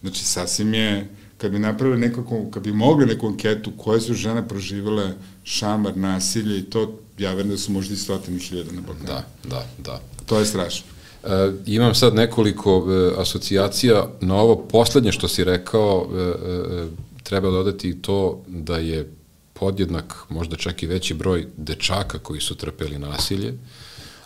[0.00, 4.48] Znači, sasvim je, kad bi napravili nekako, kad bi mogli neku anketu koje su žene
[4.48, 5.12] proživele
[5.44, 9.06] šamar, nasilje i to, ja verujem da su možda i stotine hiljada na Balkanu.
[9.06, 10.00] Da, da, da.
[10.26, 10.86] To je strašno.
[11.24, 16.86] E, imam sad nekoliko e, asocijacija na ovo poslednje što si rekao, e, e,
[17.22, 19.12] treba dodati to da je
[19.52, 23.54] podjednak, možda čak i veći broj dečaka koji su trpeli nasilje,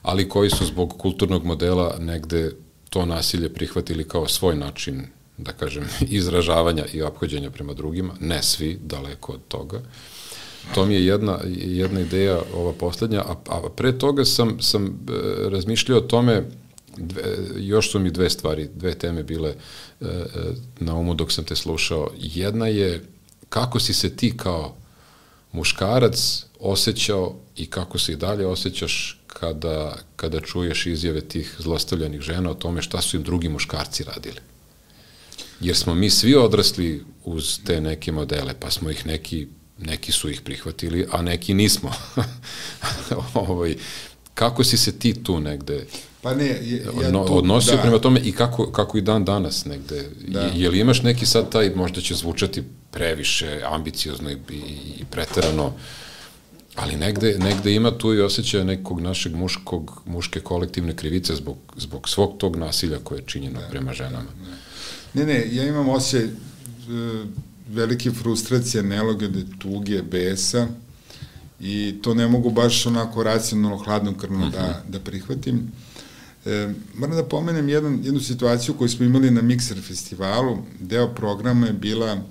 [0.03, 2.53] ali koji su zbog kulturnog modela negde
[2.93, 5.03] to nasilje prihvatili kao svoj način,
[5.39, 5.89] da kažem,
[6.21, 9.81] izražavanja i ophođenja prema drugima, ne svi, daleko od toga.
[10.75, 14.91] To mi je jedna, jedna ideja, ova poslednja, a, a pre toga sam, sam e,
[15.49, 16.43] razmišljao o tome,
[16.97, 17.23] dve,
[17.57, 19.55] još su mi dve stvari, dve teme bile e,
[20.05, 20.27] e,
[20.81, 22.11] na umu dok sam te slušao.
[22.19, 23.05] Jedna je
[23.49, 24.77] kako si se ti kao
[25.53, 32.51] muškarac osjećao i kako se i dalje osjećaš kada, kada čuješ izjave tih zlostavljanih žena
[32.51, 34.41] o tome šta su im drugi muškarci radili.
[35.61, 39.47] Jer smo mi svi odrasli uz te neke modele, pa smo ih neki,
[39.79, 41.93] neki su ih prihvatili, a neki nismo.
[43.35, 43.77] ovaj,
[44.35, 45.87] kako si se ti tu negde
[46.23, 47.83] Pa ne, je, ja tu, odnosio da.
[47.83, 50.09] prema tome i kako, kako i dan danas negde.
[50.29, 50.41] Da.
[50.41, 54.63] Je, je li imaš neki sad taj, možda će zvučati previše ambiciozno i, i,
[55.01, 55.73] i preterano,
[56.75, 62.09] ali negde, negde ima tu i osjećaja nekog našeg muškog, muške kolektivne krivice zbog, zbog
[62.09, 64.31] svog tog nasilja koje je činjeno da, prema ženama.
[65.15, 66.33] Ne, ne, ja imam osjećaj uh,
[67.69, 70.67] velike frustracije, nelogede, tuge, besa
[71.61, 74.57] i to ne mogu baš onako racionalno, hladno krvno uh -huh.
[74.57, 74.93] da, mhm.
[74.93, 75.73] da prihvatim.
[76.47, 80.59] E, moram da pomenem jedan, jednu situaciju koju smo imali na Mixer festivalu.
[80.81, 82.23] Deo programa je bila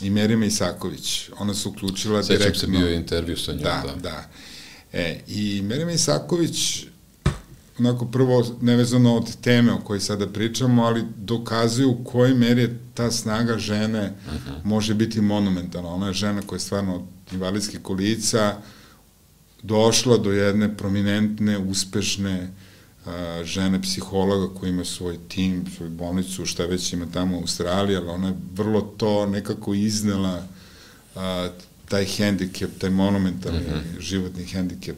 [0.00, 1.30] i Merima Isaković.
[1.38, 2.60] Ona se uključila Sećam direktno.
[2.60, 3.84] Sećam se bio intervju sa njom, da.
[3.86, 4.28] Da, da.
[4.92, 6.84] E, I Merima Isaković,
[7.78, 12.78] onako prvo nevezano od teme o kojoj sada pričamo, ali dokazuju u kojoj meri je
[12.94, 14.50] ta snaga žene uh mhm.
[14.50, 14.64] -huh.
[14.64, 15.88] može biti monumentalna.
[15.88, 18.56] Ona je žena koja je stvarno od invalidskih kolica
[19.62, 22.50] došla do jedne prominentne, uspešne
[23.44, 28.08] žene psihologa koji ima svoj tim, svoju bolnicu, šta već ima tamo u Australiji, ali
[28.08, 30.46] ona je vrlo to nekako iznela
[31.14, 31.48] a,
[31.88, 34.00] taj hendikep, taj monumentalni mm -hmm.
[34.00, 34.96] životni hendikep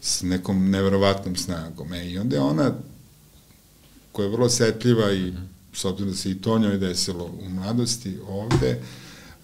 [0.00, 1.92] s nekom neverovatnom snagom.
[1.92, 2.72] E, I onda je ona,
[4.12, 5.46] koja je vrlo setljiva i -hmm.
[5.72, 8.80] s obzirom da se i to njoj desilo u mladosti ovde,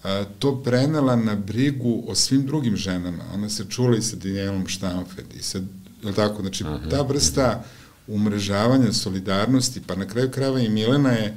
[0.03, 3.23] a, to prenela na brigu o svim drugim ženama.
[3.33, 5.59] Ona se čula i sa Danielom Štamfed i sa,
[6.03, 6.89] je tako, znači, mm -hmm.
[6.89, 7.63] ta vrsta
[8.09, 11.35] umrežavanja, solidarnosti, pa na kraju krajeva i Milena je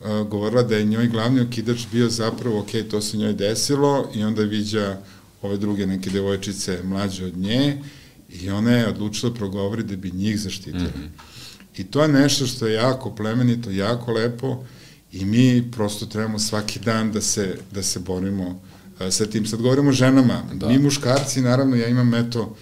[0.00, 4.24] uh, govorila da je njoj glavni okidač bio zapravo, ok, to se njoj desilo i
[4.24, 4.98] onda viđa
[5.42, 7.78] ove druge neke devojčice mlađe od nje
[8.28, 10.84] i ona je odlučila progovori da bi njih zaštitila.
[10.84, 11.80] Mm -hmm.
[11.80, 14.64] I to je nešto što je jako plemenito, jako lepo
[15.12, 19.46] i mi prosto trebamo svaki dan da se, da se borimo uh, sa tim.
[19.46, 20.42] Sad govorimo o ženama.
[20.52, 20.68] Da.
[20.68, 22.56] Mi muškarci, naravno, ja imam eto, uh,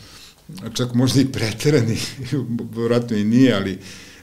[0.74, 1.98] čak možda i preterani,
[2.88, 3.78] vratno i nije, ali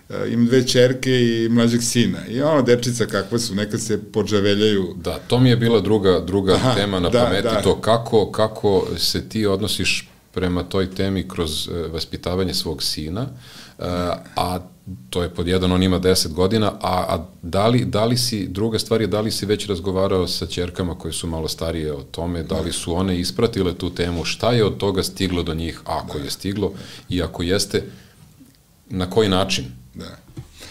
[0.10, 2.28] uh, imam dve čerke i mlađeg sina.
[2.28, 4.96] I ono, dečica kakva su, neka se podžaveljaju.
[4.98, 7.62] Da, to mi je bila druga, druga Aha, tema na da, pameti, da.
[7.62, 13.28] to kako, kako se ti odnosiš prema toj temi kroz uh, vaspitavanje svog sina,
[14.36, 14.60] a
[15.10, 18.48] to je pod jedan, on ima 10 godina, a, a da, li, da li si,
[18.48, 22.04] druga stvar je da li si već razgovarao sa čerkama koje su malo starije o
[22.04, 25.82] tome, da li su one ispratile tu temu, šta je od toga stiglo do njih,
[25.86, 26.24] ako da.
[26.24, 26.72] je stiglo,
[27.10, 27.84] i ako jeste,
[28.90, 29.66] na koji način?
[29.96, 30.18] Da.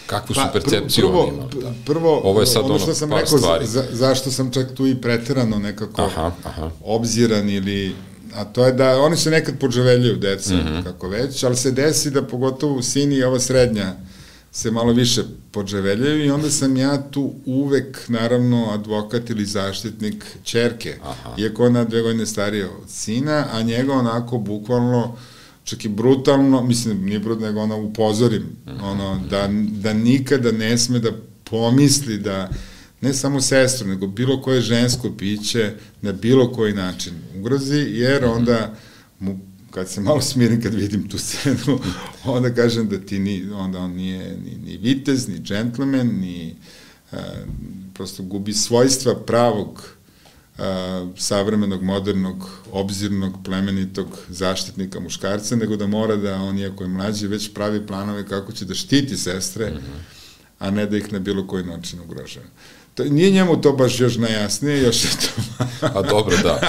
[0.07, 1.61] Kakvu su pa, percepciju prvo, oni imali?
[1.61, 1.73] Da.
[1.85, 3.65] Prvo, Ovo je sad ono, što sam rekao, stvari.
[3.65, 6.69] Za, zašto sam čak tu i preterano nekako aha, aha.
[6.83, 7.95] obziran ili
[8.33, 10.83] a to je da oni se nekad podžaveljaju deca, mm -hmm.
[10.83, 13.95] kako već, ali se desi da pogotovo sini i ova srednja
[14.51, 20.95] se malo više podžaveljaju i onda sam ja tu uvek, naravno, advokat ili zaštitnik čerke,
[21.03, 21.35] Aha.
[21.37, 25.15] iako ona dve godine starija od sina, a njega onako bukvalno
[25.63, 28.83] čak i brutalno, mislim, nije brutalno, nego ona upozorim, mm -hmm.
[28.83, 29.49] ono, da,
[29.81, 31.11] da nikada ne sme da
[31.43, 32.49] pomisli da
[33.01, 38.31] ne samo sestru, nego bilo koje žensko piće na bilo koji način ugrozi, jer mhm.
[38.31, 38.75] onda
[39.19, 39.39] mu
[39.71, 41.79] kad se malo smirim kad vidim tu scenu,
[42.25, 46.55] onda kažem da ti ni, onda on nije ni, ni vitez, ni džentlmen, ni
[47.11, 47.19] uh,
[47.93, 49.83] prosto gubi svojstva pravog
[50.57, 50.63] uh,
[51.17, 57.53] savremenog, modernog, obzirnog, plemenitog zaštitnika muškarca, nego da mora da on, iako je mlađi, već
[57.53, 59.99] pravi planove kako će da štiti sestre, mm -hmm.
[60.59, 62.47] a ne da ih na bilo koji način ugrožava.
[62.99, 65.43] To, nije njemu to baš još najjasnije, još je to...
[65.99, 66.59] A dobro, da.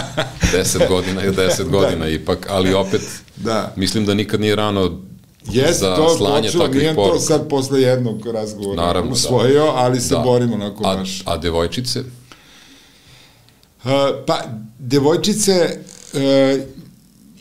[0.53, 1.71] Deset godina je deset da.
[1.71, 3.03] godina ipak, ali opet,
[3.37, 3.73] da.
[3.77, 5.01] mislim da nikad nije rano
[5.47, 7.15] Jeste, za to slanje počelo, takvih nije poruka.
[7.15, 9.73] to sad posle jednog razgovora Naravno, usvojio, da.
[9.75, 10.21] ali se da.
[10.21, 11.23] borimo onako a, naš.
[11.27, 12.01] A devojčice?
[12.01, 13.91] Uh,
[14.27, 14.43] pa,
[14.79, 15.79] devojčice,
[16.13, 16.21] uh,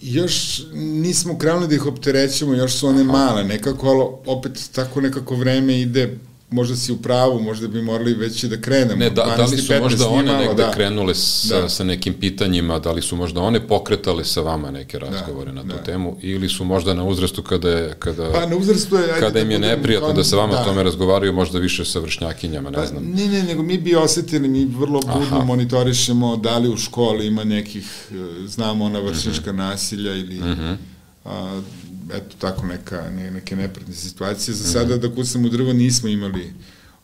[0.02, 5.36] još nismo krenuli da ih opterećemo, još su one male nekako, ali opet tako nekako
[5.36, 6.18] vreme ide
[6.52, 8.96] možda si u pravu, možda bi morali već da krenemo.
[8.96, 10.72] Ne, da, da li su možda one negde da.
[10.72, 11.70] krenule sa, da.
[11.70, 15.56] sa nekim pitanjima, da li su možda one pokretale sa vama neke da, razgovore da,
[15.56, 15.84] na tu da.
[15.84, 19.40] temu, ili su možda na uzrastu kada, je, kada, pa, na uzrastu je, kada da
[19.40, 20.64] im je neprijatno da sa vama da.
[20.64, 23.04] tome razgovaraju, možda više sa vršnjakinjama, ne pa, znam.
[23.04, 25.46] Ne, ne, nego mi bi osetili, mi vrlo budno Aha.
[25.46, 29.60] monitorišemo da li u školi ima nekih, e, znamo ona vršnjačka mm -hmm.
[29.60, 30.76] nasilja ili mm -hmm.
[31.26, 31.62] a,
[32.14, 34.56] eto, tako neka, ne, neke nepratne situacije.
[34.56, 36.54] Za sada, da kucam u drvo, nismo imali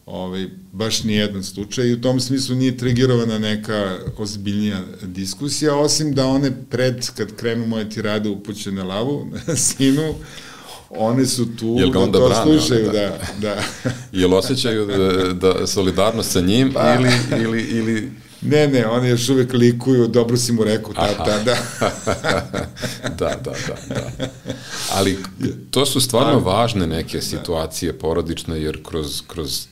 [0.06, 6.14] ovaj, baš ni jedan slučaj i u tom smislu nije trigirovana neka ozbiljnija diskusija, osim
[6.14, 9.28] da one pred, kad krenu moje tirade upućene lavu,
[9.68, 10.16] sinu,
[10.90, 13.20] one su tu Jel da onda to brane, slušaju, da.
[13.42, 13.64] da.
[14.20, 16.96] Jel osjećaju da, da solidarnost sa njim pa.
[16.96, 21.56] ili, ili, ili Ne, ne, oni još uvek likuju, dobro si mu rekao, tata, da.
[23.20, 24.28] da, da, da, da.
[24.92, 25.18] Ali
[25.72, 29.68] to su stvarno važne neke situacije porodične, jer kroz, kroz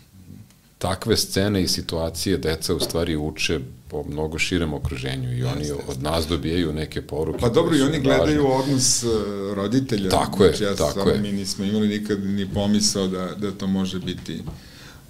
[0.78, 6.04] takve scene i situacije deca u stvari uče po mnogo širem okruženju i oni od
[6.04, 7.39] nas dobijaju neke poruke.
[7.39, 8.56] Pa dobro, i oni gledaju važne.
[8.56, 9.08] odnos e,
[9.56, 10.10] roditelja.
[10.10, 11.19] Tako je, znači, ja tako je.
[11.19, 14.41] Mi nismo imali nikad ni pomisao da, da to može biti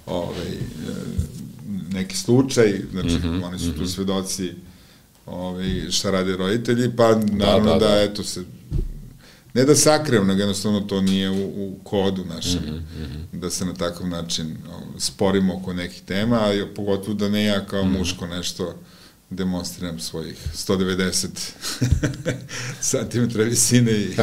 [0.06, 0.54] ovaj, e,
[1.94, 3.74] neki slučaj, znači mm -hmm, oni su mm -hmm.
[3.74, 3.90] tu mhm.
[3.90, 4.52] svedoci
[5.26, 8.44] ovaj, šta rade roditelji, pa da, naravno da, da, da, da eto se
[9.54, 13.40] ne da sakriju, nego jednostavno to nije u, u kodu našem, mm -hmm.
[13.40, 14.56] da se na takav način
[14.98, 17.98] sporimo oko nekih tema, a pogotovo da ne ja kao mm -hmm.
[17.98, 18.74] muško nešto
[19.30, 21.28] demonstriram svojih 190
[23.10, 24.16] cm visine i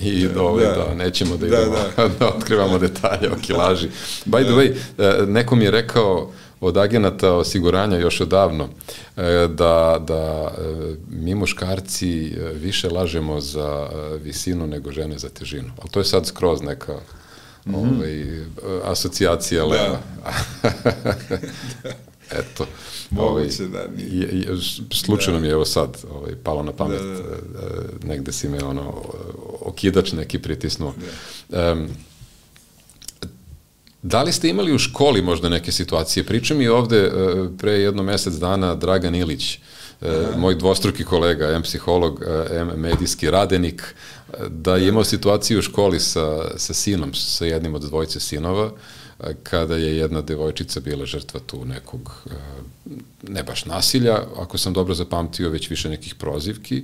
[0.00, 2.08] I da, ovaj, da, da, nećemo da, da idemo, da, da.
[2.18, 3.88] da otkrivamo detalje o kilaži.
[4.26, 6.32] By the way, e, neko mi je rekao,
[6.66, 8.68] od agenata osiguranja još odavno
[9.16, 13.88] e, da, da e, mi muškarci e, više lažemo za
[14.22, 15.70] visinu nego žene za težinu.
[15.80, 16.94] Ali to je sad skroz neka
[17.66, 17.96] mm -hmm.
[17.96, 18.24] ovaj,
[18.84, 19.68] asocijacija da.
[19.68, 19.98] leva.
[22.30, 22.66] Eto.
[23.10, 24.46] Moguće ovaj, da nije.
[24.92, 25.42] Slučajno da.
[25.42, 28.08] mi je evo sad ovaj, palo na pamet, da, da, da.
[28.08, 29.02] negde si me ono,
[29.60, 30.94] okidač neki pritisnuo.
[31.48, 31.72] Da.
[31.72, 31.88] Um,
[34.06, 36.24] Da li ste imali u školi možda neke situacije?
[36.24, 37.10] Priča mi ovde e,
[37.58, 39.58] pre jedno mesec dana Dragan Ilić, e,
[40.02, 40.38] Aha.
[40.38, 43.94] moj dvostruki kolega, M psiholog, e, M medijski radenik,
[44.48, 48.70] da je imao situaciju u školi sa, sa sinom, sa jednim od dvojice sinova,
[49.42, 52.22] kada je jedna devojčica bila žrtva tu nekog,
[53.28, 56.82] ne baš nasilja, ako sam dobro zapamtio, već više nekih prozivki,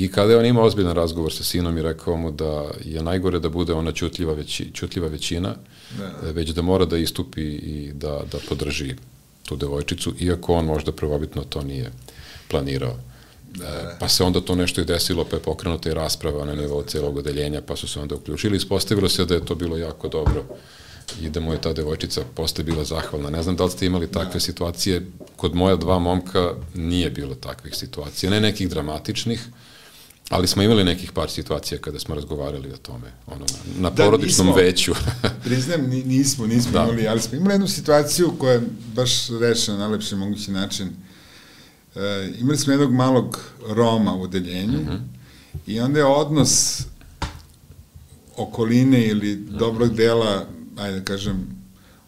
[0.00, 3.38] I kada je on imao ozbiljan razgovor sa sinom i rekao mu da je najgore
[3.38, 5.54] da bude ona čutljiva, veći, čutljiva većina,
[5.98, 6.30] da.
[6.30, 8.94] već da mora da istupi i da, da podrži
[9.44, 11.92] tu devojčicu, iako on možda prvobitno to nije
[12.48, 12.96] planirao.
[13.54, 13.66] Da.
[13.66, 16.82] E, pa se onda to nešto i desilo, pa je pokrenuta i rasprava na nivou
[16.82, 18.56] celog odeljenja, pa su se onda uključili.
[18.56, 20.44] Ispostavilo se da je to bilo jako dobro
[21.22, 23.30] i da mu je ta devojčica posle bila zahvalna.
[23.30, 24.40] Ne znam da li ste imali takve da.
[24.40, 29.40] situacije, kod moja dva momka nije bilo takvih situacija, ne nekih dramatičnih,
[30.30, 33.46] Ali smo imali nekih par situacija kada smo razgovarali o tome, ono,
[33.78, 34.92] na, da, porodičnom nismo, veću.
[35.44, 36.82] priznajem, nismo, nismo da.
[36.82, 38.62] imali, ali smo imali jednu situaciju koja je
[38.94, 40.88] baš rešena na najlepši mogući način.
[41.94, 45.00] E, imali smo jednog malog Roma u odeljenju mm -hmm.
[45.66, 46.82] i onda je odnos
[48.36, 49.58] okoline ili -hmm.
[49.58, 50.46] dobrog dela,
[50.78, 51.46] ajde da kažem,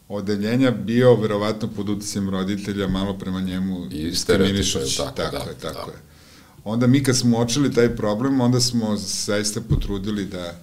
[0.09, 5.59] odeljenja bio verovatno pod utjecajem roditelja malo prema njemu i stereotipa, tako, tako da, je,
[5.59, 5.93] tako da.
[5.93, 6.12] je
[6.65, 10.59] onda mi kad smo očili taj problem, onda smo zaista potrudili da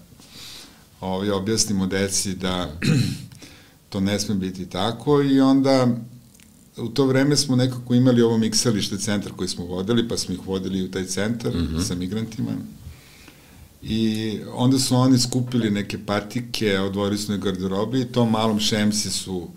[1.02, 2.74] ovaj, objasnimo deci da
[3.90, 5.88] to ne sme biti tako i onda
[6.78, 10.48] u to vreme smo nekako imali ovo miksalište centar koji smo vodili, pa smo ih
[10.48, 11.88] vodili u taj centar mm -hmm.
[11.88, 12.52] sa migrantima.
[13.84, 16.78] I onda su oni skupili neke patike,
[17.18, 19.48] su na garderobi i tom malom šemsi su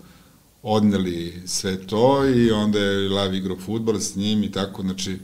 [0.63, 5.17] odneli sve to i onda je Lav igrao futbol s njim i tako, znači,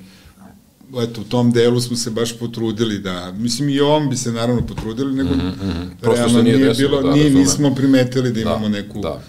[0.97, 4.67] eto, u tom delu smo se baš potrudili da, mislim i ovom bi se naravno
[4.67, 6.15] potrudili, nego mm -hmm.
[6.15, 9.21] realno nije, nije bilo, da, nije, nismo primetili da, da imamo da, neku, da.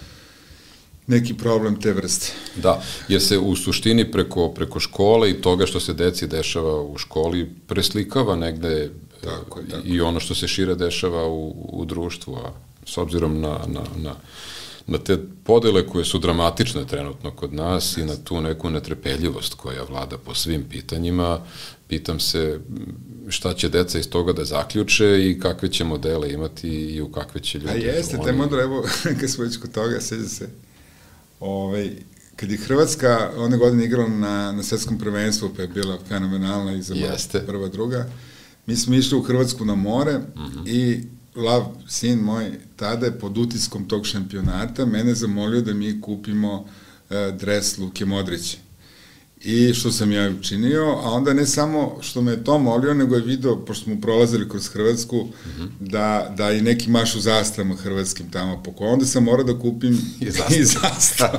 [1.07, 2.31] neki problem te vrste.
[2.55, 6.97] Da, jer se u suštini preko, preko škole i toga što se deci dešava u
[6.97, 8.89] školi preslikava negde
[9.23, 9.87] tako je, tako.
[9.87, 12.51] i ono što se šire dešava u, u društvu, a
[12.85, 14.15] s obzirom na, na, na
[14.87, 19.83] na te podele koje su dramatične trenutno kod nas i na tu neku netrepeljivost koja
[19.83, 21.39] vlada po svim pitanjima,
[21.87, 22.59] pitam se
[23.29, 27.41] šta će deca iz toga da zaključe i kakve će modele imati i u kakve
[27.41, 27.71] će ljudi...
[27.71, 28.25] A jeste, oni...
[28.25, 28.83] te modre, evo,
[29.19, 30.49] kad smo već kod toga, seđa se,
[31.39, 31.89] ovaj,
[32.35, 36.81] kad je Hrvatska one godine igrala na, na svetskom prvenstvu, pa je bila fenomenalna i
[36.81, 36.95] za
[37.45, 38.09] prva, druga,
[38.65, 40.67] mi smo išli u Hrvatsku na more mm -hmm.
[40.67, 41.03] i
[41.35, 47.37] Lav, sin moj, tada je pod utiskom tog šampionata mene zamolio da mi kupimo uh,
[47.39, 48.57] dres Luke Modrića.
[49.43, 53.15] I što sam ja učinio, a onda ne samo što me je to molio, nego
[53.15, 55.69] je video, pošto smo prolazili kroz Hrvatsku, mm -hmm.
[55.79, 58.85] da, da i neki mašu zastavama hrvatskim tamo poko.
[58.85, 60.01] Onda sam morao da kupim
[60.59, 61.29] i zastav.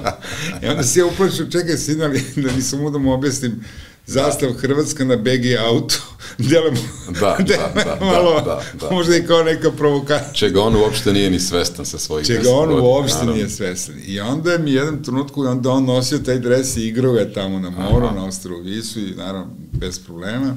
[0.62, 0.66] I.
[0.66, 3.64] I onda se ja uplašio, čekaj sinali, da nisam mu da mu objasnim
[4.06, 5.94] zastav Hrvatska na BG auto,
[6.50, 6.76] delamo,
[7.20, 8.94] da, da, da, da, malo, da, da, da.
[8.94, 10.32] možda i kao neka provokacija.
[10.32, 13.34] Čega on uopšte nije ni svestan sa svojih Čega on godina, uopšte naravno.
[13.34, 13.94] nije svestan.
[14.06, 17.70] I onda mi jedan trenutku, onda on nosio taj dres i igrao ga tamo na
[17.70, 18.14] moru, Aha.
[18.14, 20.56] na ostrovu Visu i naravno bez problema.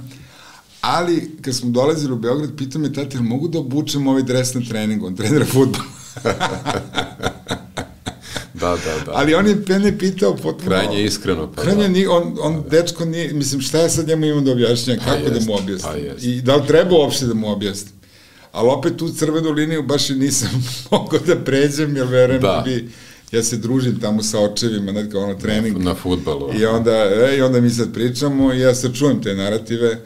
[0.81, 4.61] Ali, kad smo dolazili u Beograd, pitao me, tati, mogu da obučem ovaj dres na
[4.69, 5.07] treningu?
[5.07, 5.81] On trenira futbol.
[8.65, 9.11] Da, da, da.
[9.13, 10.69] Ali on je mene pitao potpuno...
[10.69, 11.51] Krajnje iskreno.
[11.55, 12.11] Pa krajnje, da.
[12.11, 12.69] on, on da, da.
[12.69, 15.57] dečko nije, mislim, šta ja sad njemu imam da objašnjam, pa kako jest, da mu
[15.57, 15.91] objasnim?
[15.91, 16.23] Pa jest.
[16.25, 17.93] I da li treba uopšte da mu objasnim?
[18.51, 20.49] Ali opet tu crvenu liniju baš i nisam
[20.91, 22.47] mogao da pređem, jer verujem da.
[22.47, 22.89] da bi
[23.31, 25.77] ja se družim tamo sa očevima, ne, kao ono trening.
[25.77, 26.51] Na, na futbalu.
[26.59, 29.99] I onda, e, i onda mi sad pričamo i ja sad čujem te narative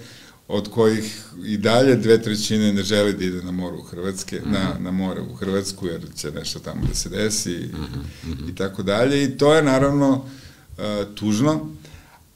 [0.50, 4.50] od kojih i dalje dve trećine ne žele da ide na more u Hrvatske, mm
[4.50, 4.54] -hmm.
[4.54, 7.78] na, na more u Hrvatsku, jer će nešto tamo da se desi mm
[8.26, 8.50] -hmm.
[8.50, 9.24] i tako dalje.
[9.24, 10.84] I to je naravno uh,
[11.16, 11.70] tužno,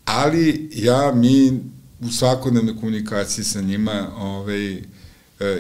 [0.05, 1.59] ali ja, mi
[1.99, 4.81] u svakodnevnoj komunikaciji sa njima ovaj, uh,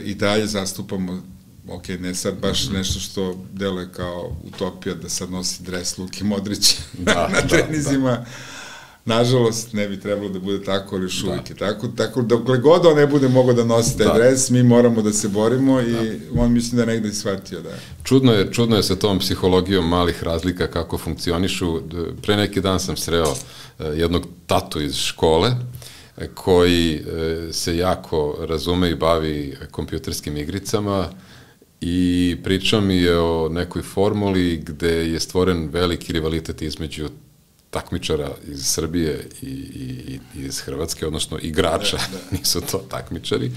[0.03, 1.21] i dalje zastupamo
[1.67, 2.77] ok, ne sad baš mm -hmm.
[2.77, 8.15] nešto što deluje kao utopija da sad nosi dres Luke Modrića da, na trenizima, da,
[8.17, 8.25] da
[9.05, 11.29] Nažalost, ne bi trebalo da bude tako, ali još da.
[11.29, 11.87] uvijek je tako.
[11.87, 14.13] Tako, dokle god on ne bude mogao da nosi taj da.
[14.13, 16.41] dres, mi moramo da se borimo i da.
[16.41, 17.69] on mislim da negde shvatio da
[18.03, 21.81] Čudno je, čudno je sa tom psihologijom malih razlika kako funkcionišu.
[22.21, 23.33] Pre neki dan sam sreo
[23.79, 25.51] e, jednog tatu iz škole,
[26.17, 31.09] e, koji e, se jako razume i bavi kompjuterskim igricama
[31.81, 37.09] i pričao mi je o nekoj formuli gde je stvoren veliki rivalitet između
[37.73, 42.23] takmičara iz Srbije i, i, i iz Hrvatske, odnosno igrača, da, da.
[42.37, 43.51] nisu to takmičari,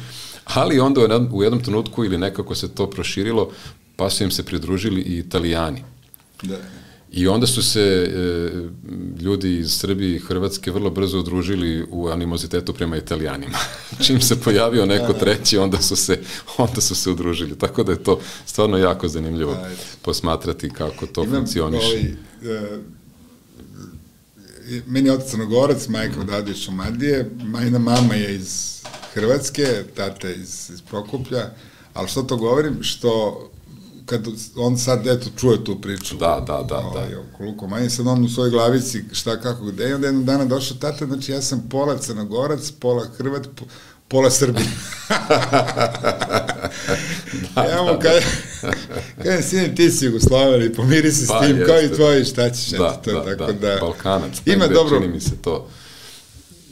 [0.44, 3.50] ali onda u jednom, u jednom trenutku ili nekako se to proširilo,
[3.96, 5.84] pa su im se pridružili i italijani.
[6.42, 6.56] Da.
[7.12, 8.50] I onda su se e,
[9.22, 13.58] ljudi iz Srbije i Hrvatske vrlo brzo udružili u animozitetu prema italijanima.
[14.06, 15.18] Čim se pojavio neko da, da.
[15.18, 16.18] treći, onda su se
[16.58, 17.58] onda su se udružili.
[17.58, 19.56] Tako da je to stvarno jako zanimljivo
[20.02, 21.86] posmatrati kako to Imam funkcioniše.
[21.86, 22.95] Ovaj, uh,
[24.86, 28.80] meni je otac crnogorac, majka odavde iz Šumadije, majna mama je iz
[29.14, 31.50] Hrvatske, tata iz, iz Prokuplja,
[31.94, 32.82] ali što to govorim?
[32.82, 33.42] Što
[34.06, 34.26] kad
[34.56, 36.16] on sad, eto, čuje tu priču.
[36.16, 36.78] Da, da, da.
[36.78, 37.20] Ovaj, da.
[37.20, 40.44] Oko Luko Manje, sad on u svojoj glavici šta, kako, gde, i onda jednog dana
[40.44, 43.48] došao tata, znači ja sam pola crnogorac, pola Hrvat,
[44.08, 44.66] pola Srbije.
[47.54, 48.20] da, ja mu da, kaj,
[49.24, 49.42] da.
[49.42, 51.72] sine, ti si Jugoslavan i pomiri se pa, s tim, jeste.
[51.72, 55.00] kao i tvoji, šta ćeš, da, eto, to, da, tako da, da, Balkanac, ima dobro,
[55.00, 55.68] čini mi se to.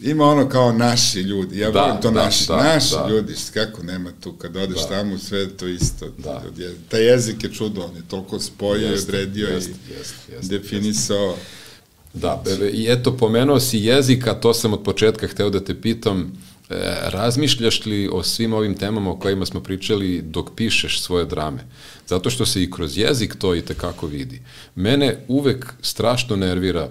[0.02, 3.06] Ima ono kao naši ljudi, ja da, volim to da, naši, da, naši da.
[3.10, 4.88] ljudi, kako nema tu, kad odeš da.
[4.88, 6.06] tamo, sve to isto.
[6.18, 6.42] Da.
[6.88, 11.36] Taj jezik je čudo, on je toliko spojio i odredio jest, i jest, jest, definisao.
[12.14, 12.42] Da,
[12.72, 16.32] i eto, pomenuo si jezik, a to sam od početka hteo da te pitam,
[17.04, 21.66] razmišljaš li o svim ovim temama o kojima smo pričali dok pišeš svoje drame?
[22.06, 24.42] Zato što se i kroz jezik to i tekako vidi.
[24.74, 26.88] Mene uvek strašno nervira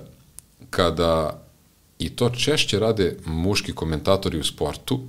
[0.69, 1.43] kada,
[1.99, 4.99] i to češće rade muški komentatori u sportu,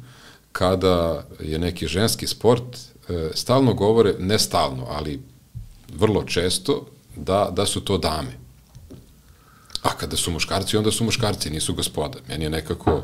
[0.53, 5.20] kada je neki ženski sport, e, stalno govore, ne stalno, ali
[5.94, 8.38] vrlo često, da, da su to dame.
[9.83, 12.18] A kada su muškarci, onda su muškarci, nisu gospoda.
[12.29, 13.03] Meni je nekako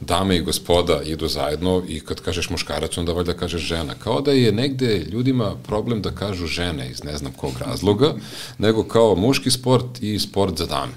[0.00, 3.94] dame i gospoda idu zajedno i kad kažeš muškarac, onda valjda kažeš žena.
[3.94, 8.14] Kao da je negde ljudima problem da kažu žene iz ne znam kog razloga,
[8.58, 10.92] nego kao muški sport i sport za dame.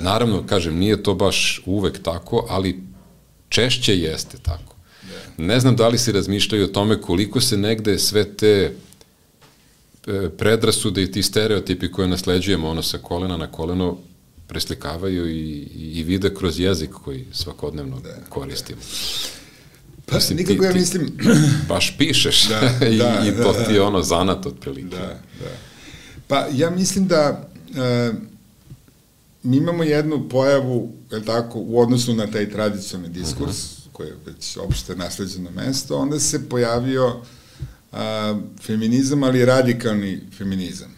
[0.00, 2.80] Naravno, kažem, nije to baš uvek tako, ali
[3.48, 4.76] češće jeste tako.
[5.36, 8.72] Ne znam da li se razmišljaju o tome koliko se negde sve te
[10.06, 13.96] e, predrasude i ti stereotipi koje nasleđujemo ono sa kolena na koleno
[14.46, 18.80] preslikavaju i, i vide kroz jezik koji svakodnevno da, koristimo.
[18.80, 19.36] Da.
[20.06, 21.18] Pa mislim, nikako ti, ja mislim...
[21.68, 24.96] baš pišeš da, I, da, i to da, ti je ono zanat otprilike.
[24.96, 25.50] Da, da.
[26.26, 28.12] Pa ja mislim da e,
[29.42, 33.88] mi imamo jednu pojavu, je tako, u odnosu na taj tradicionalni diskurs, uh mhm.
[33.88, 33.92] -huh.
[33.92, 37.22] koji je već opšte nasleđeno mesto, onda se pojavio
[37.92, 40.95] a, feminizam, ali radikalni feminizam.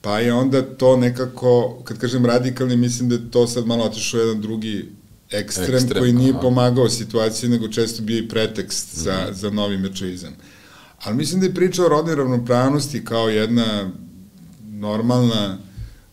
[0.00, 4.20] Pa je onda to nekako, kad kažem radikalni, mislim da je to sad malo otišao
[4.20, 4.88] jedan drugi
[5.30, 6.40] ekstrem, Ekstrem, koji nije aha.
[6.40, 9.32] pomagao situaciji, nego često bio i pretekst za, Mhm.
[9.34, 10.32] za novi mačoizam.
[10.98, 13.90] Ali mislim da je priča o rodnoj ravnopravnosti kao jedna
[14.62, 15.58] normalna,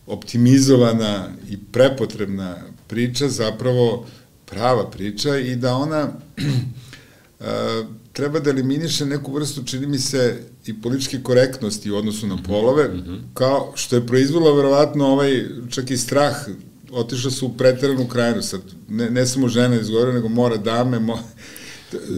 [0.06, 2.56] optimizovana i prepotrebna
[2.86, 4.06] priča, zapravo
[4.44, 6.12] prava priča i da ona
[8.16, 12.90] treba da eliminiše neku vrstu, čini mi se, i političke korektnosti u odnosu na polove,
[13.34, 16.36] kao što je proizvelo verovatno ovaj, čak i strah,
[16.90, 21.18] otišla su u preteranu krajinu, sad, ne, ne samo žene izgovore, nego mora dame, mo,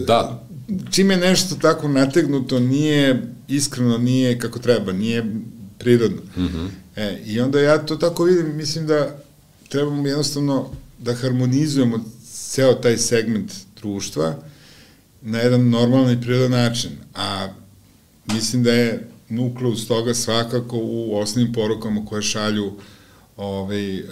[0.07, 0.47] Da,
[0.91, 5.25] čim je nešto tako nategnuto, nije iskreno, nije kako treba, nije
[5.79, 6.21] prirodno.
[6.37, 6.67] Mm -hmm.
[6.95, 9.19] e, I onda ja to tako vidim, mislim da
[9.69, 10.69] trebamo jednostavno
[10.99, 14.35] da harmonizujemo ceo taj segment društva
[15.21, 16.91] na jedan normalan i prirodan način.
[17.15, 17.47] A
[18.33, 22.73] mislim da je nukleus toga svakako u osnovnim porukama koje šalju
[23.37, 24.03] ovaj, e,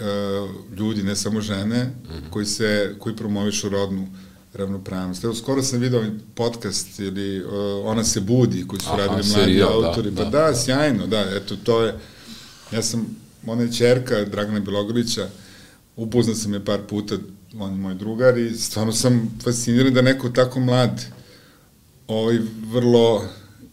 [0.76, 2.30] ljudi, ne samo žene, mm -hmm.
[2.30, 4.08] koji, se, koji promovišu rodnu
[4.54, 5.24] ravnopravnost.
[5.24, 7.52] Evo, skoro sam vidio ovaj podcast ili uh,
[7.84, 10.10] Ona se budi, koji su Aha, radili mladi serijal, da, autori.
[10.10, 10.54] da, pa da, da.
[10.54, 11.94] sjajno, da, eto, to je,
[12.72, 15.28] ja sam, ona je čerka Dragana Bilogorića,
[15.96, 17.16] upoznao sam je par puta,
[17.58, 21.04] on je moj drugar i stvarno sam fasciniran da neko tako mlad,
[22.08, 22.38] ovaj,
[22.72, 23.24] vrlo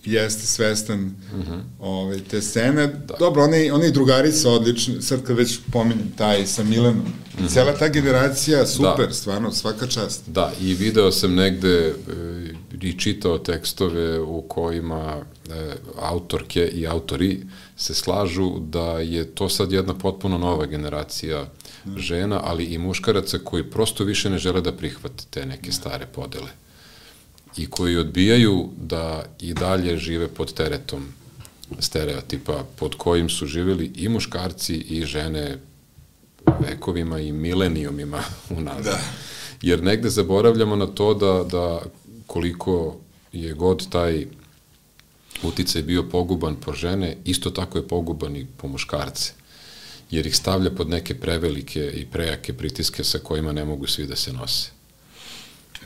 [0.05, 1.61] jeste svestan mm -hmm.
[1.79, 2.87] ovaj, te scene.
[2.87, 3.15] Da.
[3.19, 7.53] Dobro, oni, oni drugarica odlični, sad kad već pominjem taj sa Milanom, mm -hmm.
[7.53, 9.13] cela ta generacija, super, da.
[9.13, 10.21] stvarno, svaka čast.
[10.27, 11.93] Da, i video sam negde e,
[12.81, 15.17] i čitao tekstove u kojima
[15.49, 17.41] e, autorke i autori
[17.77, 21.47] se slažu da je to sad jedna potpuno nova generacija
[21.97, 26.49] žena, ali i muškaraca koji prosto više ne žele da prihvate te neke stare podele
[27.57, 31.05] i koji odbijaju da i dalje žive pod teretom
[31.79, 35.57] stereotipa pod kojim su živjeli i muškarci i žene
[36.59, 38.23] vekovima i milenijumima
[38.57, 38.83] unazad.
[38.83, 38.99] Da.
[39.61, 41.81] Jer negde zaboravljamo na to da, da
[42.27, 42.95] koliko
[43.31, 44.25] je god taj
[45.43, 49.33] uticaj bio poguban po žene, isto tako je poguban i po muškarce.
[50.11, 54.15] Jer ih stavlja pod neke prevelike i prejake pritiske sa kojima ne mogu svi da
[54.15, 54.69] se nose.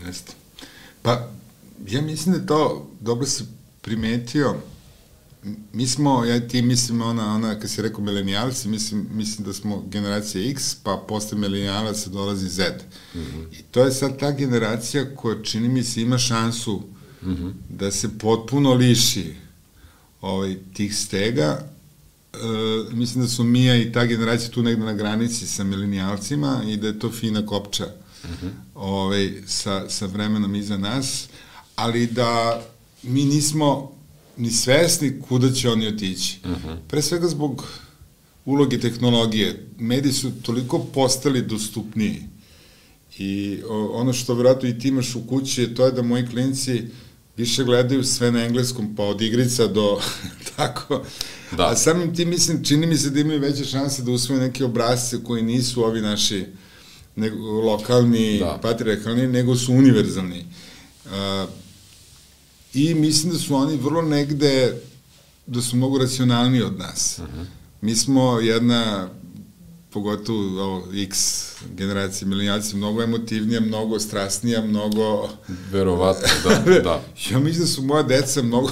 [0.06, 0.34] Jeste.
[1.02, 1.30] Pa,
[1.88, 3.44] ja mislim da to dobro si
[3.82, 4.56] primetio.
[5.74, 9.84] Mi smo, ja ti mislim, ona, ona kad si rekao milenijalci, mislim, mislim da smo
[9.88, 12.64] generacija X, pa posle milenijalaca dolazi Z.
[13.14, 13.60] Mm -hmm.
[13.60, 16.84] I to je sad ta generacija koja čini mi se ima šansu
[17.70, 19.34] da se potpuno liši
[20.22, 21.70] ovaj, tih stega.
[22.34, 22.38] E,
[22.92, 26.88] mislim da su Mija i ta generacija tu negde na granici sa milenijalcima i da
[26.88, 28.50] je to fina kopča mm -hmm.
[28.76, 31.28] ovaj, sa, sa vremenom iza nas
[31.76, 32.62] ali da
[33.04, 33.92] mi nismo
[34.38, 36.40] ni svesni kuda će oni otići.
[36.44, 36.78] Uh -huh.
[36.88, 37.66] Pre svega zbog
[38.46, 39.68] uloge tehnologije.
[39.78, 42.24] Mediji su toliko postali dostupniji
[43.18, 43.62] i
[43.92, 46.84] ono što vjerojatno i ti imaš u kući to je da moji klinci
[47.40, 50.02] više gledaju sve na engleskom, pa od igrica do
[50.56, 51.04] tako.
[51.58, 51.70] Da.
[51.70, 55.24] A samim ti mislim, čini mi se da imaju veće šanse da usvoje neke obrazce
[55.24, 56.46] koji nisu ovi naši
[57.16, 58.60] nego, lokalni, da.
[58.62, 60.46] patriarkalni, nego su univerzalni.
[61.06, 61.12] Uh,
[62.74, 64.82] I mislim da su oni vrlo negde,
[65.48, 67.20] da su mnogo racionalniji od nas.
[67.20, 67.46] Uh -huh.
[67.82, 69.10] Mi smo jedna,
[69.90, 75.30] pogotovo ovo, X generacija milenijalci, mnogo emotivnija, mnogo strasnija, mnogo...
[75.72, 77.04] Verovatno, da, da.
[77.32, 78.72] ja mislim da su moja deca mnogo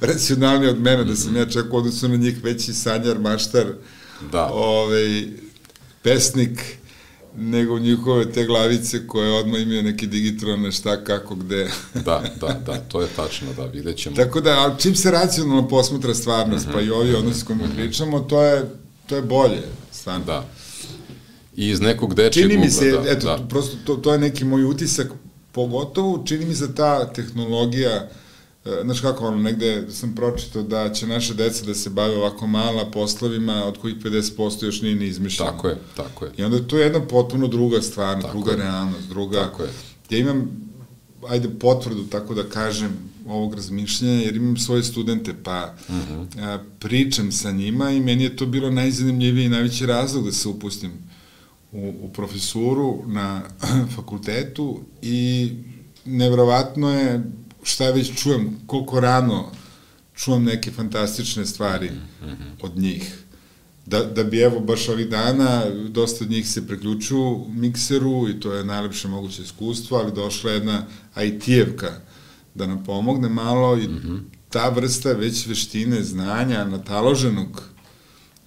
[0.00, 3.66] racionalniji od mene, da sam ja čak u odnosu na njih veći sanjar, maštar,
[4.32, 4.50] da.
[4.52, 5.24] ovaj,
[6.02, 6.60] pesnik,
[7.36, 11.70] nego njihove te glavice koje odmah imaju neke digitrone šta, kako, gde.
[11.94, 14.16] da, da, da, to je tačno, da, vidjet ćemo.
[14.16, 16.74] Tako da, ali čim se racionalno posmatra stvarnost, mm -hmm.
[16.74, 17.76] pa i ovi odnosi s kojima mm -hmm.
[17.76, 18.70] pričamo, to je,
[19.06, 19.62] to je bolje,
[20.04, 20.24] stvarno.
[20.24, 20.44] Da.
[21.56, 23.46] I iz nekog dečeg Čini mi se, da, eto, da.
[23.48, 25.12] prosto to, to je neki moj utisak,
[25.52, 28.08] pogotovo čini mi se ta tehnologija,
[28.82, 32.90] znaš kako, ono, negde sam pročitao da će naše deca da se bave ovako mala
[32.90, 35.50] poslovima, od kojih 50% još nije ni izmišljeno.
[35.50, 36.30] Tako je, tako je.
[36.36, 38.56] I onda to je jedna potpuno druga stvar, tako druga je.
[38.56, 39.40] realnost, druga...
[39.40, 39.68] Tako je.
[40.10, 40.50] Ja imam,
[41.28, 46.26] ajde, potvrdu, tako da kažem, ovog razmišljanja, jer imam svoje studente, pa uh -huh.
[46.40, 50.48] a, pričam sa njima i meni je to bilo najzanimljiviji i najveći razlog da se
[50.48, 50.92] upustim
[51.72, 53.42] u, u profesuru na
[53.96, 55.50] fakultetu i
[56.04, 57.24] nevrovatno je
[57.62, 59.50] šta već čujem, koliko rano
[60.14, 62.62] čuvam neke fantastične stvari mm -hmm.
[62.62, 63.18] od njih.
[63.86, 68.52] Da, da bi evo baš ovih dana dosta od njih se preključu mikseru i to
[68.52, 71.90] je najlepše moguće iskustvo, ali došla jedna IT-evka
[72.54, 74.20] da nam pomogne malo i mm -hmm.
[74.48, 77.62] ta vrsta već veštine, znanja, nataloženog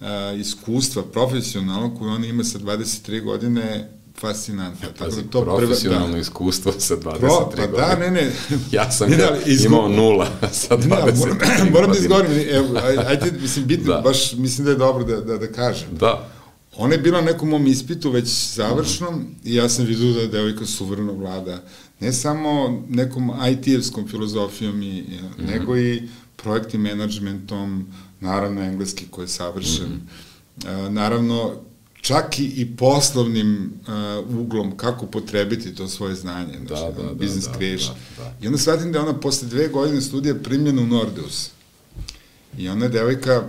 [0.00, 3.90] a, iskustva profesionalnog koju on ima sa 23 godine
[4.20, 4.88] fascinantna.
[4.88, 6.20] Tako Pazi, da to profesionalno prve, da.
[6.20, 7.86] iskustvo sa 23 Pro, pa godine.
[7.86, 8.32] da, ne, ne.
[8.72, 9.36] Ja sam Ne, da,
[9.66, 11.38] imao nula sa 23 Ne, moram,
[11.74, 14.00] moram da izgovorim, evo, aj- ajde, mislim, bitno, Da.
[14.00, 15.88] baš mislim da je dobro da, da, da kažem.
[16.00, 16.28] Da,
[16.78, 20.28] Ona je bila na nekom mom ispitu već završnom i ja sam vidio da je
[20.28, 21.62] devojka suvereno vlada
[22.00, 26.02] ne samo nekom IT-evskom filozofijom, i, i, nego i
[26.36, 27.86] projektnim menadžmentom,
[28.20, 30.00] naravno engleski koji je savršen,
[30.66, 31.54] a, naravno
[32.00, 37.14] čak i, i poslovnim a, uglom kako potrebiti to svoje znanje, znači, Da, da, da,
[37.14, 37.94] business da, creation.
[38.16, 38.34] da, da.
[38.42, 41.50] I onda shvatim da je ona posle dve godine studija primljena u Nordeus.
[42.58, 43.42] I ona je devojka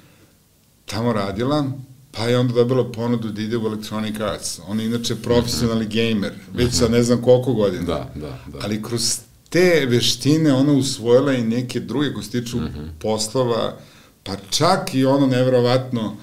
[0.90, 1.72] tamo radila,
[2.12, 4.60] pa je onda dobila ponudu da ide u Electronic Arts.
[4.66, 7.82] Ona je inače profesionalni gamer, već sa ne znam koliko godina.
[7.84, 8.58] da, da, da.
[8.62, 12.84] Ali kroz te veštine ona usvojila i neke druge koji se tiču Mhm.
[13.00, 13.76] poslova,
[14.22, 16.16] pa čak i ono nevjerovatno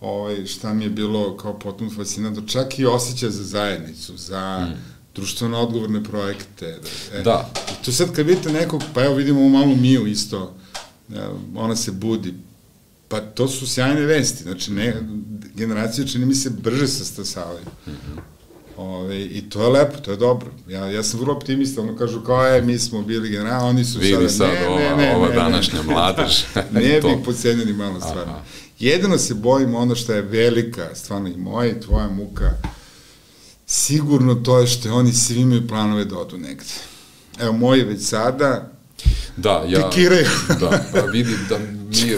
[0.00, 4.66] ovaj, šta mi je bilo kao potpuno fascinantno, čak i osjećaj za zajednicu, za
[5.14, 6.78] društveno odgovorne projekte.
[7.12, 7.50] E, Da.
[7.72, 10.54] I tu sad kad vidite nekog, pa evo vidimo ovu malu Miju isto,
[11.54, 12.34] ona se budi,
[13.10, 14.94] pa to su sjajne vesti, znači ne,
[15.54, 17.64] generacije čini mi se brže se stasavaju.
[18.76, 20.48] Ove, I to je lepo, to je dobro.
[20.68, 23.98] Ja, ja sam vrlo optimista, ono kažu kao je, mi smo bili general, oni su
[23.98, 24.28] Vidi sada...
[24.28, 26.32] sad ova- ova današnja mladež.
[26.70, 28.32] ne bih pocenili malo stvarno.
[28.32, 28.42] Aha.
[28.78, 32.50] Jedino se bojim ono što je velika, stvarno i moja i tvoja muka,
[33.66, 36.64] sigurno to je što oni svi imaju planove da odu negde.
[37.40, 38.72] Evo, moji već sada,
[39.36, 39.88] Da, ja...
[39.88, 40.26] Pikiraju.
[40.60, 41.58] da, pa vidi da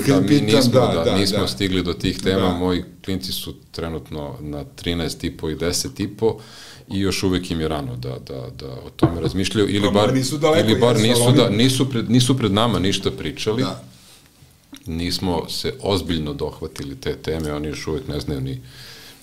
[0.06, 1.46] Kad da mi pitam, nismo, da, da, da, nismo da.
[1.48, 2.54] stigli do tih tema, Da.
[2.54, 6.38] moji klinci su trenutno na 13 i po i 10 i po
[6.88, 10.12] i još uvek im je rano da, da, da o tome razmišljaju ili bar, možda
[10.12, 13.84] nisu daleko, ili bar nisu, da, nisu, pred, nisu pred nama ništa pričali, da,
[14.86, 18.60] nismo se ozbiljno dohvatili te teme, oni još uvek ne znaju ni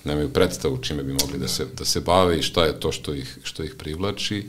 [0.06, 1.48] nemaju predstavu čime bi mogli da.
[1.48, 4.46] se, da se bave i šta je to što ih, što ih privlači,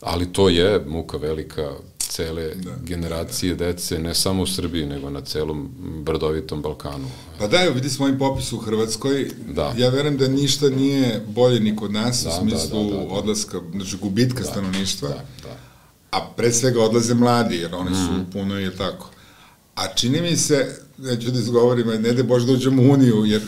[0.00, 1.70] ali to je muka velika
[2.10, 5.70] cele da, generacije dece, ne samo u Srbiji, nego na celom
[6.04, 7.08] brdovitom Balkanu.
[7.38, 9.30] Pa da, evo, vidi smo ovim popisu u Hrvatskoj.
[9.48, 9.74] Da.
[9.78, 13.06] Ja verujem da ništa nije bolje ni kod nas Da, u smislu da, da, da,
[13.06, 13.14] da.
[13.14, 15.08] odlaska, znači gubitka stanovništva.
[15.08, 15.56] Da, da.
[16.10, 19.10] a pre svega odlaze mladi, jer oni su puno je tako.
[19.74, 23.40] A čini mi se, neću da izgovorim, ne da Bože da uđemo u Uniju, jer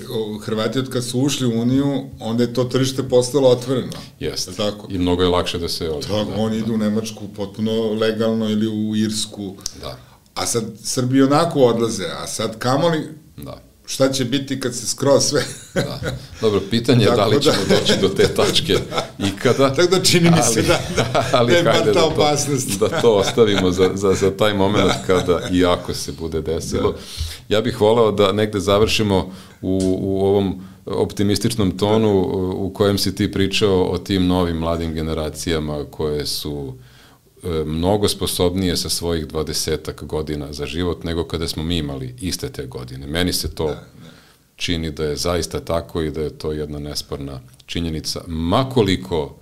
[0.42, 3.92] Hrvati od kad su ušli u Uniju, onda je to tržište postalo otvoreno.
[4.20, 4.50] Jeste.
[4.50, 4.86] Je Tako.
[4.90, 6.06] I mnogo je lakše da se ovde.
[6.06, 9.54] Tako, da, oni idu u Nemačku potpuno legalno ili u Irsku.
[9.80, 9.98] Da,
[10.34, 13.62] A sad Srbi onako odlaze, a sad kamoli, da.
[13.86, 15.42] šta će biti kad se skroz sve...
[15.74, 16.00] Da.
[16.40, 18.78] Dobro, pitanje je da li da- ćemo doći do te tačke
[19.28, 19.74] ikada.
[19.74, 22.78] Tako da čini mi se da- da- ali da je bar ta to- opasnost.
[22.80, 26.94] Da to ostavimo za, za, za taj moment kada i ako se bude desilo.
[27.48, 29.30] Ja bih voleo da negde završimo
[29.62, 32.20] u, u ovom optimističnom tonu
[32.56, 36.74] u kojem si ti pričao o tim novim mladim generacijama koje su
[37.42, 42.48] e, mnogo sposobnije sa svojih dvadesetak godina za život nego kada smo mi imali iste
[42.48, 43.06] te godine.
[43.06, 43.74] Meni se to
[44.56, 48.20] čini da je zaista tako i da je to jedna nesporna činjenica.
[48.26, 49.34] Makoliko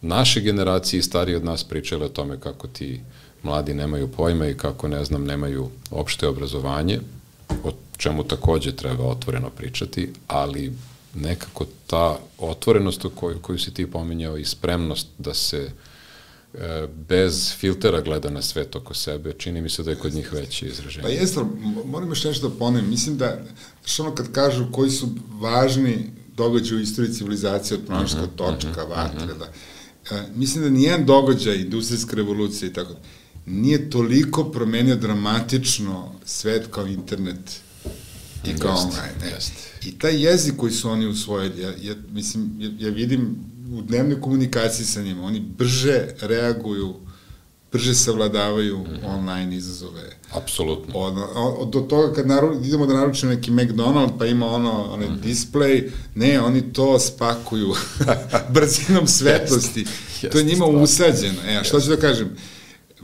[0.00, 3.00] naše generacije i stariji od nas pričale o tome kako ti
[3.42, 7.00] mladi nemaju pojma i kako, ne znam, nemaju opšte obrazovanje,
[7.64, 10.72] o čemu takođe treba otvoreno pričati, ali
[11.14, 15.70] nekako ta otvorenost o koju, koju si ti pominjao i spremnost da se
[16.54, 16.58] e,
[16.98, 20.66] bez filtera gleda na svet oko sebe, čini mi se da je kod njih veće
[20.66, 21.02] izraženje.
[21.02, 21.48] Pa jeste, m-
[21.86, 22.90] moram još nešto da ponovim.
[22.90, 23.38] Mislim da,
[23.80, 28.84] znaš ono kad kažu koji su važni događaj u istoriji civilizacije od pronaška Mhm, točka,
[28.84, 29.44] vatre, da,
[30.10, 32.94] e, mislim da nijedan događaj, industrijska revolucija i tako,
[33.46, 37.60] nije toliko promenio dramatično svet kao internet
[38.44, 39.12] i kao Jeste, online.
[39.22, 39.30] ne.
[39.30, 39.52] jeste.
[39.82, 43.36] I taj jezik koji su oni usvojili, ja, ja, mislim, ja, ja vidim
[43.70, 46.94] u dnevnoj komunikaciji sa njima, oni brže reaguju,
[47.72, 49.04] brže savladavaju Mhm.
[49.06, 50.02] online izazove.
[50.32, 50.94] Apsolutno.
[50.94, 55.08] Od, od, do toga kad naru, idemo da naručimo neki McDonald, pa ima ono, onaj
[55.08, 55.22] Mhm.
[55.22, 55.82] display,
[56.14, 57.74] ne, oni to spakuju
[58.54, 59.80] brzinom svetlosti.
[60.12, 60.82] Jeste, to je njima stvarno.
[60.82, 61.38] usađeno.
[61.46, 62.28] E, a što ću da kažem?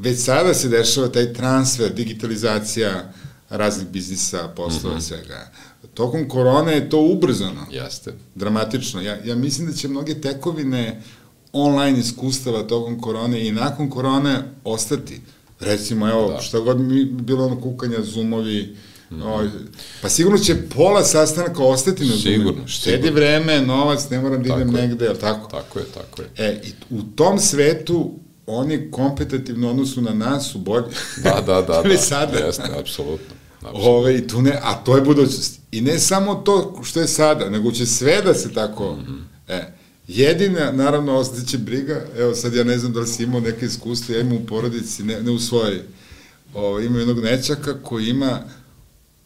[0.00, 3.12] Već sada se dešava taj transfer, digitalizacija
[3.50, 5.02] raznih biznisa, poslova, Mhm.
[5.02, 5.50] svega.
[5.94, 8.12] Tokom korone je to ubrzano Jeste.
[8.34, 9.00] dramatično.
[9.00, 11.02] Ja, ja mislim da će mnoge tekovine
[11.52, 15.20] online iskustava tokom korone i nakon korone ostati.
[15.60, 16.40] Recimo, evo, Da.
[16.40, 18.76] šta god mi bilo ono kukanja, zoomovi,
[19.10, 19.50] mm -hmm.
[20.02, 22.68] pa sigurno će pola sastanaka ostati na Sigurno, zoomu.
[22.68, 23.14] Štedi sigurno.
[23.14, 24.82] vreme, novac, ne moram da idem je.
[24.82, 25.50] negde, jel tako?
[25.50, 26.28] Tako je, tako je.
[26.38, 28.18] E, i u tom svetu
[28.50, 30.84] oni kompetativno u odnosu na nas su bolji.
[31.24, 31.98] Da, da, da, da.
[31.98, 32.38] sada.
[32.38, 33.34] Jeste, apsolutno.
[33.72, 35.60] Ove, i tu ne, a to je budućnost.
[35.72, 38.96] I ne samo to što je sada, nego će sve da se tako...
[38.96, 39.16] Mhm.
[39.48, 43.66] E, Jedina, naravno, ostaće briga, evo sad ja ne znam da li si imao neke
[43.66, 45.82] iskustva, ja imam u porodici, ne, ne u svojoj,
[46.54, 48.40] o, ima jednog nečaka koji ima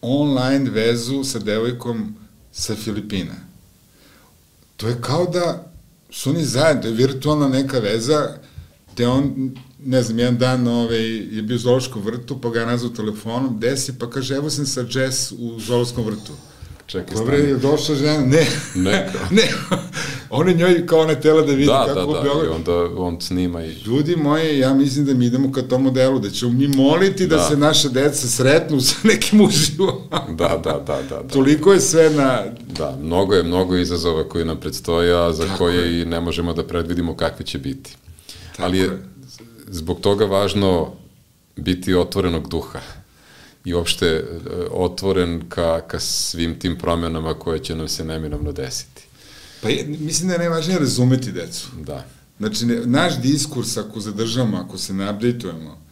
[0.01, 2.15] online vezu sa devojkom
[2.53, 3.35] sa Filipina.
[4.77, 5.73] To je kao da
[6.11, 8.37] su oni zajedno, to je virtualna neka veza,
[8.95, 9.51] gde on,
[9.85, 13.61] ne znam, jedan dan ovaj, je bio u Zološkom vrtu, pa ga je nazvao telefonom,
[13.61, 16.33] desi, pa kaže, evo sam sa Jess u Zološkom vrtu.
[16.87, 18.47] Čekaj, Dobre, je došla žena, ne,
[18.85, 19.13] Ne.
[19.31, 19.43] ne,
[20.31, 22.53] on je njoj kao ne tela da vidi Da, kako da, da, i Beogradu.
[22.55, 23.73] onda on snima i...
[23.87, 27.37] Ljudi moji, ja mislim da mi idemo ka tom modelu, da ćemo mi moliti da,
[27.37, 27.43] Da.
[27.43, 30.09] se naše deca sretnu sa nekim uživo.
[30.29, 31.23] Da, da, da, da.
[31.23, 31.29] da.
[31.29, 32.43] Toliko je sve na...
[32.69, 36.03] Da, mnogo je, mnogo izazova koji nam predstoje, a za Tako koje je.
[36.03, 37.97] i ne možemo da predvidimo kakvi će biti.
[38.59, 39.03] Ali je
[39.69, 40.93] zbog toga važno
[41.57, 42.81] biti otvorenog duha
[43.65, 44.25] i uopšte e,
[44.71, 49.03] otvoren ka, ka svim tim promenama koje će nam se neminovno desiti.
[49.63, 51.69] Pa je, mislim da je najvažnije razumeti decu.
[51.81, 52.05] Da.
[52.39, 55.85] Znači, ne, naš diskurs, ako zadržamo, ako se ne updateujemo,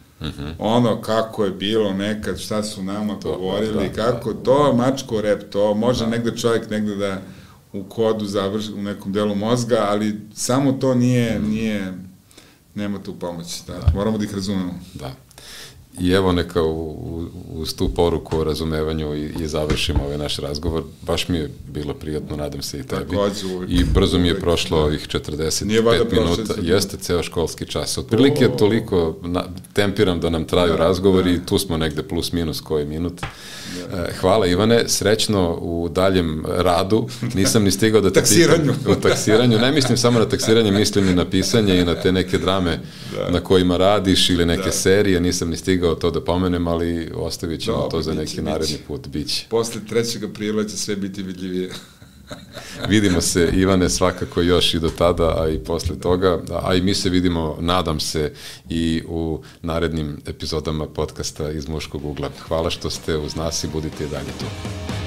[0.58, 5.50] ono kako je bilo nekad, šta su nama To, govorili, da, kako to, mačko rep,
[5.50, 7.22] to može negde čovjek negde da
[7.72, 11.92] u kodu završi, u nekom delu mozga, ali samo to nije, nije,
[12.74, 13.62] nema tu pomoći.
[13.66, 14.74] Da, Moramo da ih razumemo.
[14.94, 15.14] Da.
[16.00, 20.36] I evo neka u, u, uz tu poruku o razumevanju i, i završimo ovaj naš
[20.36, 20.82] razgovor.
[21.02, 23.10] Baš mi je bilo prijatno, nadam se i tebi.
[23.10, 23.70] Takođe, uvek.
[23.70, 24.84] I brzo mi je prošlo da.
[24.84, 26.54] ovih 45 Nije valjda prošlo minuta.
[26.54, 27.98] 40 Jeste ceo školski čas.
[27.98, 31.42] Otprilike toliko na, tempiram da nam traju Da, razgovori da.
[31.42, 33.20] i tu smo negde plus minus koji minut.
[34.20, 37.08] Hvala Ivane, srećno u daljem radu.
[37.34, 38.72] Nisam ni stigao da te Taksiranju.
[38.78, 38.92] pitam.
[38.92, 39.58] U taksiranju.
[39.58, 42.80] Ne mislim samo na taksiranje, mislim i na pisanje i na te neke drame
[43.30, 45.20] na kojima radiš ili neke serije.
[45.20, 48.42] Nisam ni stigao to da pomenem, ali ostavit ćemo to za neki biće.
[48.42, 49.08] naredni put.
[49.08, 49.46] Biće.
[49.48, 50.30] Posle 3.
[50.30, 51.70] aprila će sve biti vidljivije.
[52.88, 56.94] Vidimo se, Ivane, svakako još i do tada, a i posle toga, a i mi
[56.94, 58.32] se vidimo, nadam se,
[58.68, 62.30] i u narednim epizodama podcasta iz Muškog ugla.
[62.48, 65.01] Hvala što ste uz nas i budite i dalje tu.